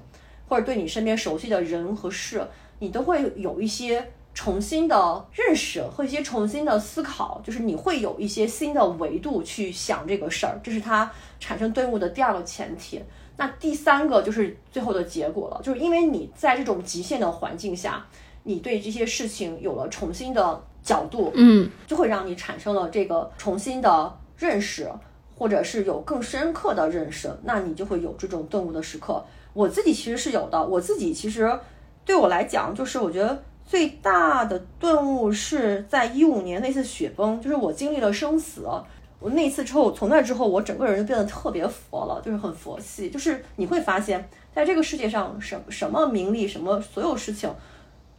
[0.48, 2.48] 或者对你身边熟悉的人和事，
[2.80, 13.04] 你都会有一些重新的认识和一些重新的思考，就是你会有一些新的维度去想这个事儿，这是它产生顿悟的第二个前提。
[13.38, 18.06] 那第三个就是最后的结果了，就是因为你在这种极限的环境下，
[18.44, 24.92] 你对这些事情有了重新的角度，嗯，就会让你产生了这个重新的认识，
[25.38, 29.24] 或者是有更深刻的认识，那你就会有这种顿悟的时刻。
[29.54, 31.60] 我自己其实是有的，我自己其实
[32.04, 38.68] 对我来讲，就是我觉得最大的顿悟是在一五年那次雪崩，就是我经历了生死。
[39.20, 43.10] 我那次之后，从那之后，我整个人就变得特别佛了，就是很佛系。
[43.10, 47.50] 就是你会发现，在这个世界上，什什么名利，什么所有事情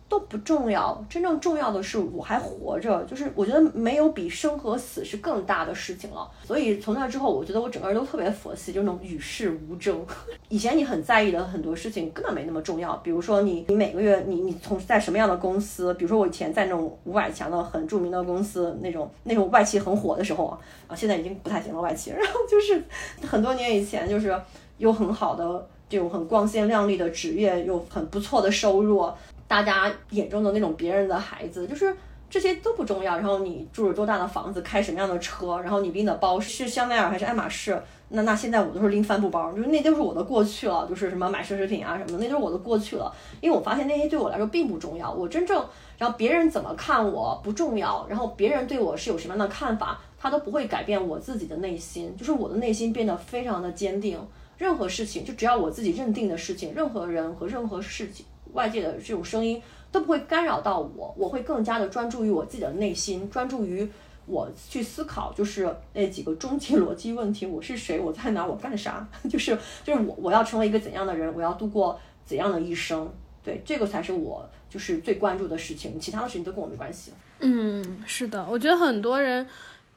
[0.09, 3.05] 都不重要，真正重要的是我还活着。
[3.05, 6.29] 就是我觉得没有比生和死是更大的事情了。
[6.43, 10.05] 所以从那之后，我觉得我整个人都特别佛系，就那种与世无争。
[10.49, 22.83] 以前你很在意的很多事情根本没那么重要，比如说你你每个月你你从在什么样的公司，比如说我以前在那种五百强的很著名的公司，那种那种外企很火的时候啊，啊现在已经不太行了外企，然后就是
[23.27, 24.35] 很多年以前就是
[24.79, 29.07] 有很好的这种很光鲜亮丽的职业，有很不错的收入，
[29.49, 31.97] 大家眼中的那种别人的孩子，就是。
[32.31, 37.83] 这些都不重要，然后你住着多大的房子，开什么样的车，然后你拎的包是香奈儿还是爱马仕？
[38.11, 43.11] 那那现在我都是拎帆布包，就是那都是我的过去了，就是什么买奢侈品啊什么的，那都是我的过去了。
[43.41, 45.65] 因为我发现那些对我来说并不重要，我真正，
[45.97, 54.21] 然后别人怎么看我不重要，然后别人对我是有什么样的看法，他都不会改变我自己的内心，就是我的内心变得非常的坚定。
[54.59, 63.89] 任何事情，就只要我自己认定的事情，任何人和任何事情，外界的这种声音都不会干扰到我，我会更加的专注于我自己的内心，专注于
[64.27, 67.99] 我去思考，就是那几个终极逻辑问题：我是谁？
[67.99, 68.45] 我在哪？
[68.45, 69.09] 我干啥？
[69.31, 71.35] 就是就是我我要成为一个怎样的人？
[71.35, 73.11] 我要度过怎样的一生？
[73.43, 77.13] 对，这个才是我就是最关注的事情，其他的事情都跟我没关系。
[77.41, 79.47] 嗯，是的，我觉得很多人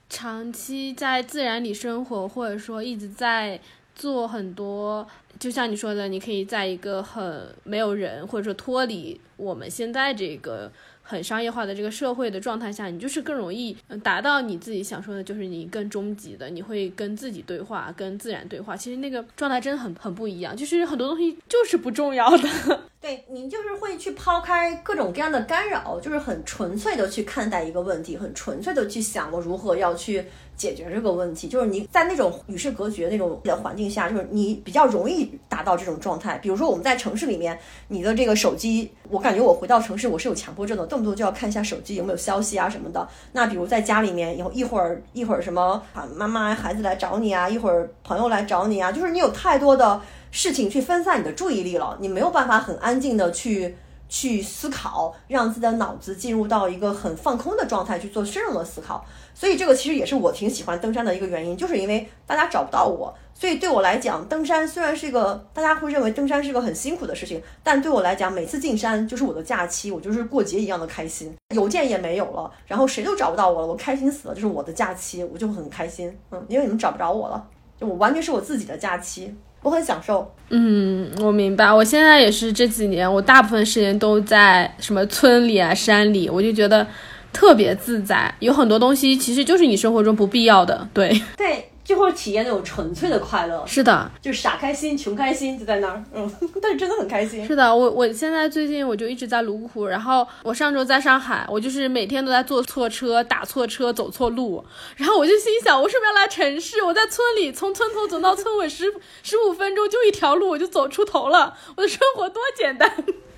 [0.10, 3.60] 长期在自然里生活，或者说一直在
[4.02, 10.72] 做很多，就像你说的，你可以在一个很没有人，或者说脱离我们现在这个
[11.04, 18.76] 很商业化的这个社会的状态下，你就是更容易达到你自己想说的，就是你更终极的，你会跟自己对话，跟自然对话。
[18.76, 22.82] 其实那个状态真的很很不一样，就是很多东西就是不重要的。
[23.02, 30.24] 对你就是会去抛开各种各样的干扰，就是很纯粹的去看待一个问题，很纯粹的去想我如何要去
[30.56, 31.48] 解决这个问题。
[31.48, 36.38] 就是你在那种与世隔绝那种的环境下，就是你比较容易达到这种状态。
[36.38, 43.10] 比如说我们在城市里面，你的这个手机，我感觉我回到城市我是有强迫症的，动不动就要看一下手机有没有消息啊什么的。
[43.32, 50.00] 那比如在家里面，以后一会儿一会儿什么啊妈妈孩子来找你啊，一会儿朋友来找你啊，就是你有太多的。
[50.32, 53.76] 事情去分散你的注意力了，你没有办法很安静的去
[54.08, 59.06] 去思考，让自己的脑子进入到一个很放空的状态去做深入的思考。
[59.34, 71.34] 所以这个其实也是我挺喜欢登山的一个原因，就是因为大家找不到我，所以对我来讲，登山虽然是一个大家会认为登山是一个很辛苦的事情，但对我来讲，每次进山就是我的假期，我就是过节一样的开心。
[71.56, 76.16] 邮件也没有了，然后谁都找不到我了，我开心死了，就是我的假期，我就很开心。
[76.32, 77.48] 嗯，因为你们找不着我了，
[77.80, 79.34] 就我完全是我自己的假期。
[79.64, 81.72] 我很享受，嗯，我明白。
[81.72, 86.86] 我现在也是这几年，我大部分时间都在什么村里啊、山里，我就觉得
[87.32, 88.34] 特别自在。
[88.40, 96.32] 有很多东西其实就是你生活中不必要的，对，对，就会体验那种纯粹的快乐，是的，就是傻开心、穷开心就在那儿，嗯，
[96.62, 97.46] 但是真的很开心。
[97.46, 104.64] 是的，我我现在最近我就一直在泸沽，然后我上周在上海，我就是每天都在坐错车、打错车、走错路，
[104.96, 106.82] 然后我就心想，我是不是要来城市？
[106.82, 108.86] 我在村里，从村头走到村尾十
[109.22, 112.90] 十五分钟就一条路，我就走出头了，我的生活多简单。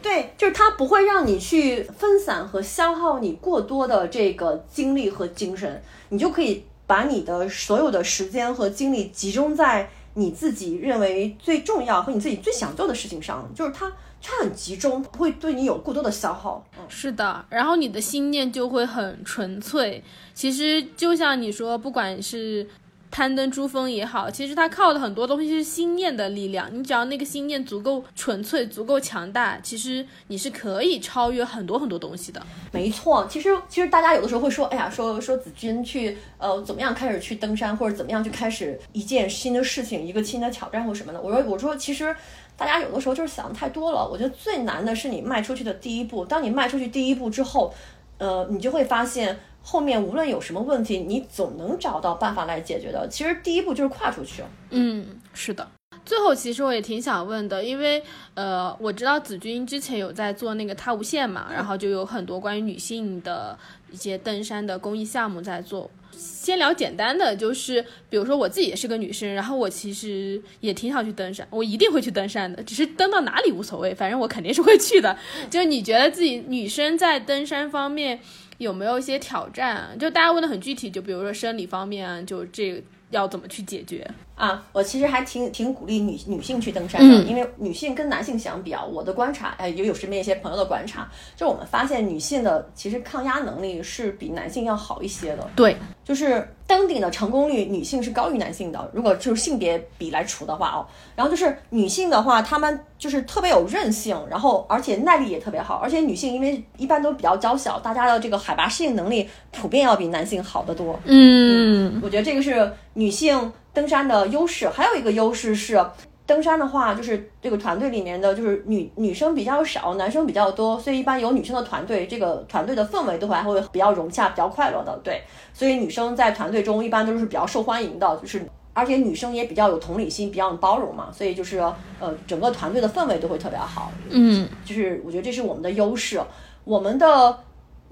[0.02, 13.92] 对，就是它不会让你去分散和消耗你过多的这个精力和精神，你就可以把你的所有的时间和精力集中在你自己认为最重要和你自己最想做的事情上，就是它
[14.22, 16.64] 它很集中，不会对你有过多的消耗。
[16.78, 20.04] 嗯，是的，然后你的心念就会很纯粹。
[20.36, 22.70] 其实就像你说，不管是
[23.14, 26.68] 攀登珠峰也好，其实它靠的很多东西是心念的力量。
[26.74, 32.42] 你只要那个心念足够纯粹、足够强大，其实你是可以超越很多很多东西的。
[32.72, 41.22] 没错，其实其实大家有的时候会说，哎呀，说说子君去呃怎么样开始去登山，或者怎么样去开始一件新的事情，一个新的挑战或什么的。
[41.22, 42.16] 我说我说其实。
[42.56, 46.24] 大家有的时候就是想的太多了，我觉得最难的是你迈出去的第一步。
[46.24, 47.74] 当你迈出去第一步之后，
[48.20, 53.08] 呃，你就会发现后面无论有什么问题，你总能找到办法来解决的。
[53.10, 54.44] 其实第一步就是跨出去。
[54.70, 55.68] 嗯，是的。
[56.06, 58.04] 最后，其实我也挺想问的，因为
[58.34, 63.58] 呃，我知道子君之前有在做那个他无限嘛，然后就有很多关于女性的
[63.90, 65.90] 一些登山的公益项目在做。
[66.12, 75.18] 先聊简单的，就是比如说我自己也是个女生，然后我其实也挺想去登山，我一定会去登山的，只是登到哪里无所谓，反正我肯定是会去的。
[75.50, 78.20] 就是你觉得自己女生在登山方面
[78.64, 79.96] 有没有一些挑战？
[80.00, 84.10] 就大家问的很具体，就比如说生理方面，就这要怎么去解决？
[84.36, 95.48] 啊，我其实还挺挺鼓励女女性去登山的，嗯因为女性跟男性相比啊，我的观察，哎，也有身边一些朋友的观察，就我们发现女性的其实抗压能力是比男性要好一些的。
[95.56, 98.90] 对，就是登顶的成功率，女性是高于男性的。
[98.92, 111.00] 如果就是性别比来除的话哦，然后就是女性的话，她们就是特别有韧性，然后而且耐力也特别好，而且女性因为一般都比较娇小，大家的这个海拔适应能力普遍要比男性好得多。
[111.06, 114.70] 嗯我觉得这个是女性登山的优势。
[114.70, 115.84] 还有一个优势是，
[116.26, 124.98] 登山的话，就是这个团队里面的就是女女生比较少，男生比较多，所以一般有女生的团队，这个团队的氛围都还会比较融洽、比较快乐的。
[125.04, 128.46] 对，所以女生在团队中一般都是比较受欢迎的，就是。
[128.76, 131.60] 而且女生也比较有同理心，比较包容嘛，所以就是
[132.00, 133.92] 呃，整个团队的氛围都会特别好。
[134.10, 136.20] 嗯就是我觉得这是我们的优势，
[136.64, 137.38] 我们的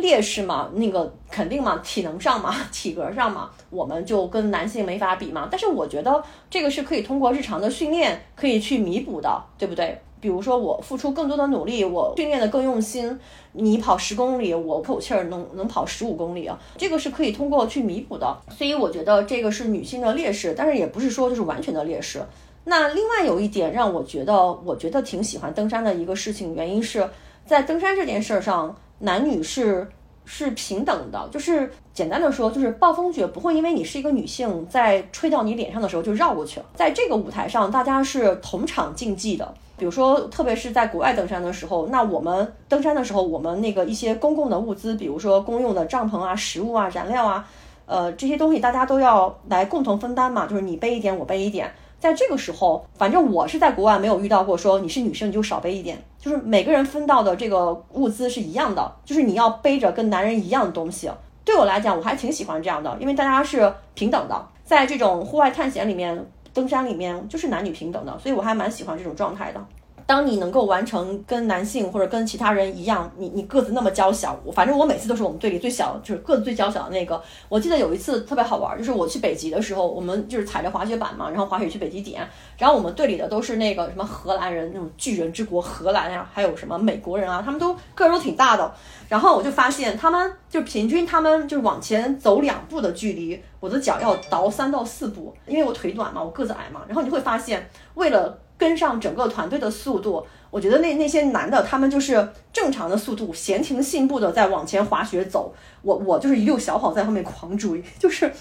[0.01, 5.47] 劣势嘛，那个肯定嘛，体能上嘛， 体格上嘛，我们就跟男性没法比嘛。
[5.49, 10.01] 但是我觉得这个是可以通过日常的训练可以去弥补的，对不对？
[10.19, 13.19] 比如说我付出更多的努力，我训练的更用心，
[13.53, 18.37] 你跑十公里，我口气儿能能跑十五公里啊，这个是可以通过去弥补的。
[18.55, 22.21] 所以我觉得这个是女性的劣势，但是也不是说就是完全的劣势。
[22.65, 27.09] 那另外有一点让我觉得，我觉得挺喜欢登山的一个事情，原因是
[27.43, 29.87] 在登山这件事儿上，男女是
[30.25, 31.29] 是平等的。
[31.31, 36.65] 就是简单的说，就是暴风雪不会因为你是一个女性，在吹到你脸上的时候就绕过去了。
[36.73, 39.53] 在这个舞台上，大家是同场竞技的。
[39.77, 47.47] 比如说，特别是在国外登山的时候，那我们登山的时候，我们那个一些公共的物资，比如说公用的帐篷啊、食物啊、燃料啊，
[47.87, 51.71] 呃，这些东西大家都要来共同分担嘛，就是你背一点，我背一点。
[52.01, 61.11] 在这个时候，反正我是在国外没有遇到过说你是女生你就少背一点，就是每个人分到的这个物资是一样的，就是你要背着跟男人一样的东西。
[61.45, 69.63] 对我来讲，我还挺喜欢这样的，因为大家是平等的，在这种户外探险里面、登山里面就是男女平等的，所以我还蛮喜欢这种状态的。
[70.11, 77.23] 当你能够完成跟男性或者跟其他人一样，你你个子那么娇小，我反正我每次都是我们队里最小，就是个子最娇小的那个。
[77.47, 88.69] 我记得有一次特别好玩，就是我去北极的时候，我们就是踩着滑雪板嘛，然后滑雪去北极点，然后我们队里的都是那个什么荷兰人那种巨人之国荷兰呀、还有什么美国人啊，他们都个儿都挺大的。
[89.07, 96.81] 然后我就发现他们就平均他们就是往前走两步的距离，我的脚要倒三到四步，因为我腿短嘛，我个子矮嘛。
[96.85, 105.51] 然后你会发现，为了跟上整个团队的速度，我觉得那那些男的他们就是正常的速度，闲庭信步的在往前滑雪走，
[105.81, 108.31] 我我就是一溜小跑在后面狂追，就是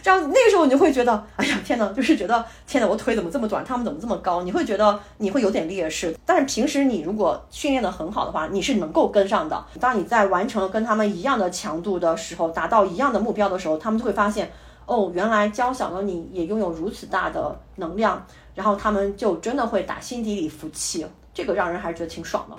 [0.00, 0.22] 这样。
[0.22, 4.42] 那个时候你就会觉得，哎呀天呐，就是觉得天呐，我腿怎么这么短，他们怎么这么高？
[4.42, 6.16] 你会觉得你会有点劣势。
[6.24, 9.64] 但是平时你如果训练的很好的话，你是能够跟上的。
[9.80, 14.48] 当你在完成了跟他们一样的强度的时候，达到一样的目标的时候，他们就会发现，
[14.86, 18.24] 哦，原来娇小的你也拥有如此大的能量，
[18.56, 22.56] 然后他们就真的会打心底里服气，这个让人还是觉得挺爽的。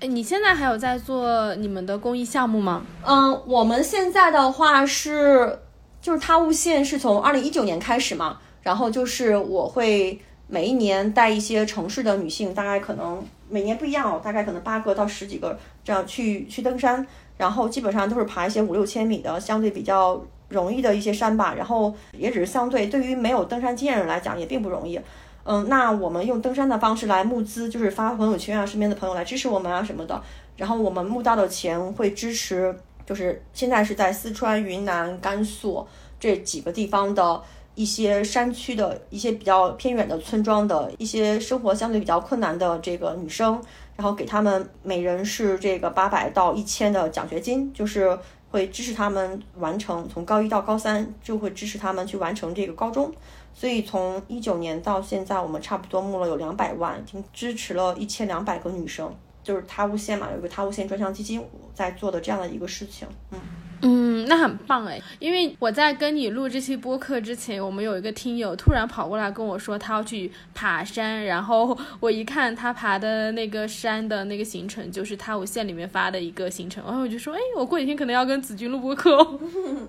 [0.00, 2.84] 哎，你现在还有在做你们的公益项目吗？
[3.06, 5.60] 嗯，我们现在的话是，
[6.02, 17.06] 就是他物线是从二零一九年开始嘛，然后就是我会每一年带一些城市的女性，大概可能每年不一样哦，大概可能八个到十几个这样去去登山，
[17.36, 25.00] 然后基本上都是爬一些五六千米的相对比较容易的一些山吧，然后也只是相对对于没有登山经验人来讲也并不容易。
[25.44, 30.22] 嗯，那我们用登山的方式来募资，就是发朋友圈啊，身边的朋友来支持我们啊什么的。
[30.56, 32.74] 然后我们募到的钱会支持
[33.04, 35.86] 就是现在是在四川、云南、甘肃
[36.18, 37.42] 这几个地方的
[37.74, 43.60] 一些山区的一些比较偏远的村庄的一些生活相对比较困难的这个女生，
[43.96, 48.18] 然后给他们每人是这个八百到一千的奖学金，就是
[48.50, 53.12] 会支持他们完成从高一到高三，就会支持他们去完成这个高中。
[53.52, 59.14] 所以从一九年到现在，我们差不多募了有两百万，已经支持了一千两百个女生。
[59.44, 63.06] 就是他乌县嘛，有一个他乌县专项基金在做的这样的一个事情。
[63.30, 63.38] 嗯，
[63.86, 79.38] 嗯，那很棒哎，因为我在跟你录这期播客之前，我们有一个听友突然跑过来跟我说他要去爬山，然后我一看他爬的那个山的那个行程，就是他我县里面发的一个行程，然后我就说，哎，我过几天可能要跟子君录播客哦。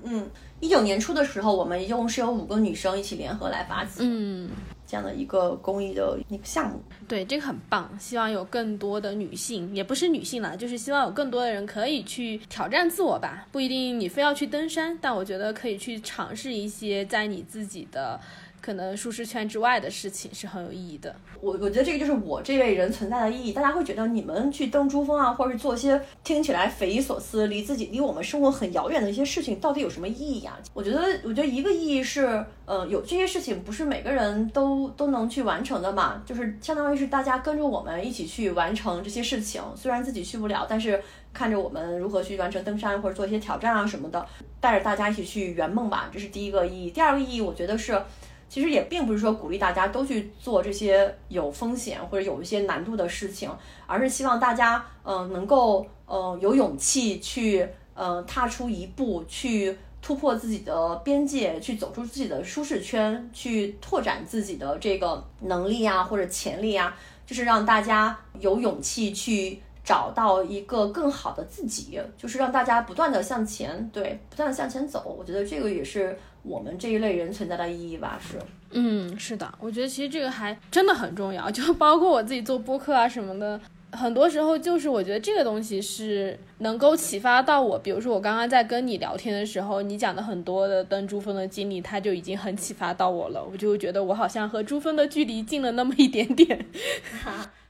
[0.03, 0.29] 嗯
[0.61, 4.49] 一九年初的时候，我们一共是有五个女生一起联合来发起嗯，
[4.87, 6.81] 这样的一个公益的一个项目。
[7.07, 18.19] 对，这个很棒，希望有更多的女性，也不是女性啦，就是希望有更多的人可以去挑战自我吧，不一定你非要去登山，但我觉得可以去尝试一些在你自己的
[18.65, 21.15] 可能舒适圈之外的事情，是很有意义的。
[21.39, 23.53] 我我觉得这个就是我这类人存在的意义。
[23.53, 39.61] 大家会觉得你们去登珠峰啊，或者是做一些听起来匪夷所思、离自己离我们生活很遥远的一些事情，到底有什么意义呀、我觉得，我觉得一个意义是，呃，有这些事情不是每个人都都能去完成的嘛，就是相当于是大家跟着我们一起去完成这些事情。
[39.75, 40.99] 虽然自己去不了，但是
[41.31, 44.25] 看着我们如何去完成登山或者做一些挑战啊什么的，
[44.59, 46.89] 带着大家一起去圆梦吧，这是第一个意义。
[46.89, 48.01] 第二个意义，我觉得是。
[48.47, 53.49] 其实也并不是说鼓励大家都去做这些有风险或者有一些难度的事情，
[53.87, 69.61] 而是希望大家嗯、能够呃有勇气去呃踏出一步，去突破自己的边界，去走出自己的舒适圈，去拓展自己的这个能力啊或者潜力啊，就是让大家有勇气去。
[69.87, 75.15] 找到一个更好的自己，就是让大家不断的向前，对，不断的向前走。
[75.15, 78.37] 我觉得这个也是我们这一类人存在的意义吧，是。
[78.71, 83.59] 嗯，是的，我觉得其实这个还真的很重要， 就包括我自己做播客啊什么的，
[83.91, 87.79] 很多时候就是我觉得这个东西是能够启发到我。
[87.79, 93.41] 比如说我刚刚在跟你聊天的时候，你讲的很多的登珠峰的经历，它就已经很启发到我了。
[93.49, 96.65] 我就觉得我好像和珠峰的距离近了那么一点点。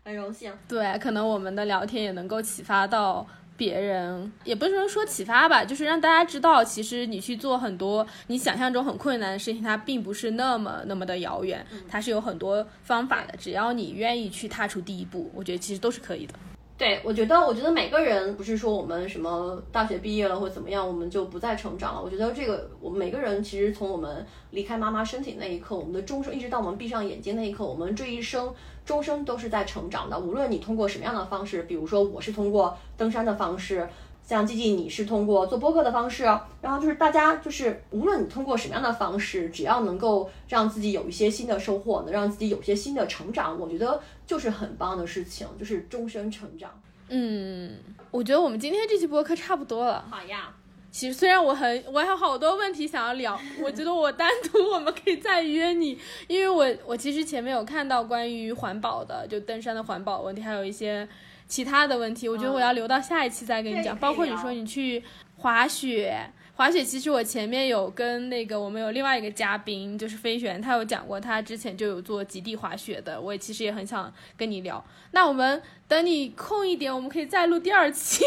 [0.04, 0.52] 很荣幸。
[0.68, 3.26] 对，可能我们的聊天也能够启发到
[3.58, 16.34] 别人，也不是说启发吧，就是让大家知道，其实你去做很多你想象中很困难的事情，它并不是那么那么的遥远，它是有很多方法的，只要你愿意去踏出第一步，我觉得其实都是可以的。
[16.78, 22.02] 对，我觉得，我觉得每个人不是说我们什么大学毕业了或怎么样，我们就不再成长了。
[22.04, 28.54] 我觉得这个，我们每个人其实从我们离开妈妈身体那一刻，我们的终生，一直到我们闭上眼睛那一刻，我们这一生
[28.86, 30.18] 终生都是在成长的。
[30.18, 33.88] 无论你通过什么样的方式，比如说我是通过登山的方式，
[34.24, 36.24] 像季季你是通过做播客的方式，
[36.62, 46.70] 然后就是大家就是无论你通过什么样的方式，只要能够让自己有一些新的收获，能让自己有一些新的成长，我觉得就是很棒的事情，就是终身成长。
[47.08, 47.78] 嗯，
[48.10, 50.04] 我觉得我们今天这期播客差不多了。
[50.10, 50.52] 好呀，
[50.96, 61.06] 其实虽然我很我还有好多问题想要聊， 我觉得我单独我们可以再约你，因为我我其实前面有看到关于环保的，就登山的环保问题，还有一些
[61.50, 63.94] 其他的问题，我觉得我要留到下一期再跟你讲。
[63.98, 65.04] 包括你说你去
[65.40, 74.82] 滑雪，滑雪其实我前面有跟那个我们有另外一个嘉宾就是飞璇，他有讲过他之前就有做极地滑雪的，我也其实也很想跟你聊。
[75.12, 78.24] 那我们等你空一点，我们可以再录第二期。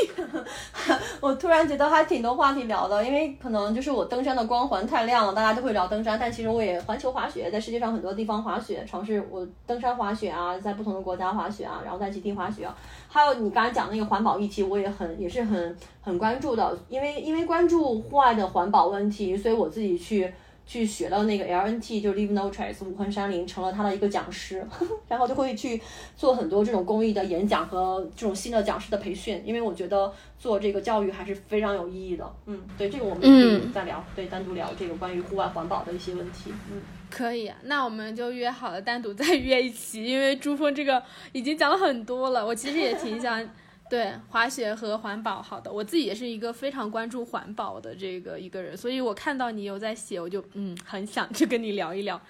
[1.21, 12.77] 我突然觉得还挺多话题聊的，因为可能就是我登山的光环太亮了，大家都会聊登山，但其实我也环球滑雪，在世界上很多地方滑雪，尝试我登山滑雪啊，在不同的国家滑雪啊，然后在极地滑雪啊，
[13.09, 20.33] 还有你刚才讲那个环保议题，我也很也是很很关注的，因为因为关注户外的环保问题，所以我自己去。
[20.71, 24.63] 去学了那个 LNT，就是 Leave No Trace 无痕山林，成了他的一个讲师，
[25.09, 25.81] 然后就会去
[26.15, 32.35] 做很多这种公益的演讲和这种新的讲师的培训，因为我觉得做这个教育还是非常有意义的。
[32.45, 36.53] 嗯，对，这个我们可以再聊，对，单独聊这个关于户外环保的一些问题。
[36.71, 41.03] 嗯，可以啊，那我们就约好了，单独再约一期，因为珠峰这个
[41.33, 43.49] 已经讲了很多了，我其实也挺想
[43.89, 45.41] 对滑雪和环保。
[45.41, 52.21] 好的，我自己也是一个非常关注环保的这个一个人，所以我看到你有在写，我就嗯很想去跟你聊一聊。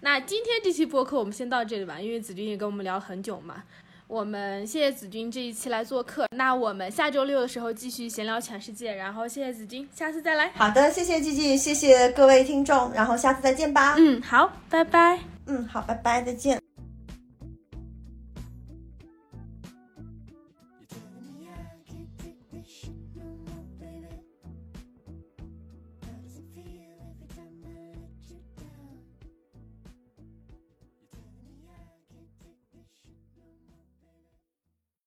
[0.00, 3.64] 那今天这期播客我们先到这里吧，因为子君也跟我们聊很久嘛。
[4.08, 10.48] 我们谢谢子君这一期来做客，那我们下周六的时候继续闲聊全世界，然后谢谢子君，下次再来。
[10.54, 13.96] 好的，谢谢 G G，，谢谢各位听众，然后下次再见吧。
[13.98, 15.18] 嗯，好，拜拜。
[15.46, 16.65] 嗯，好，拜拜，再见。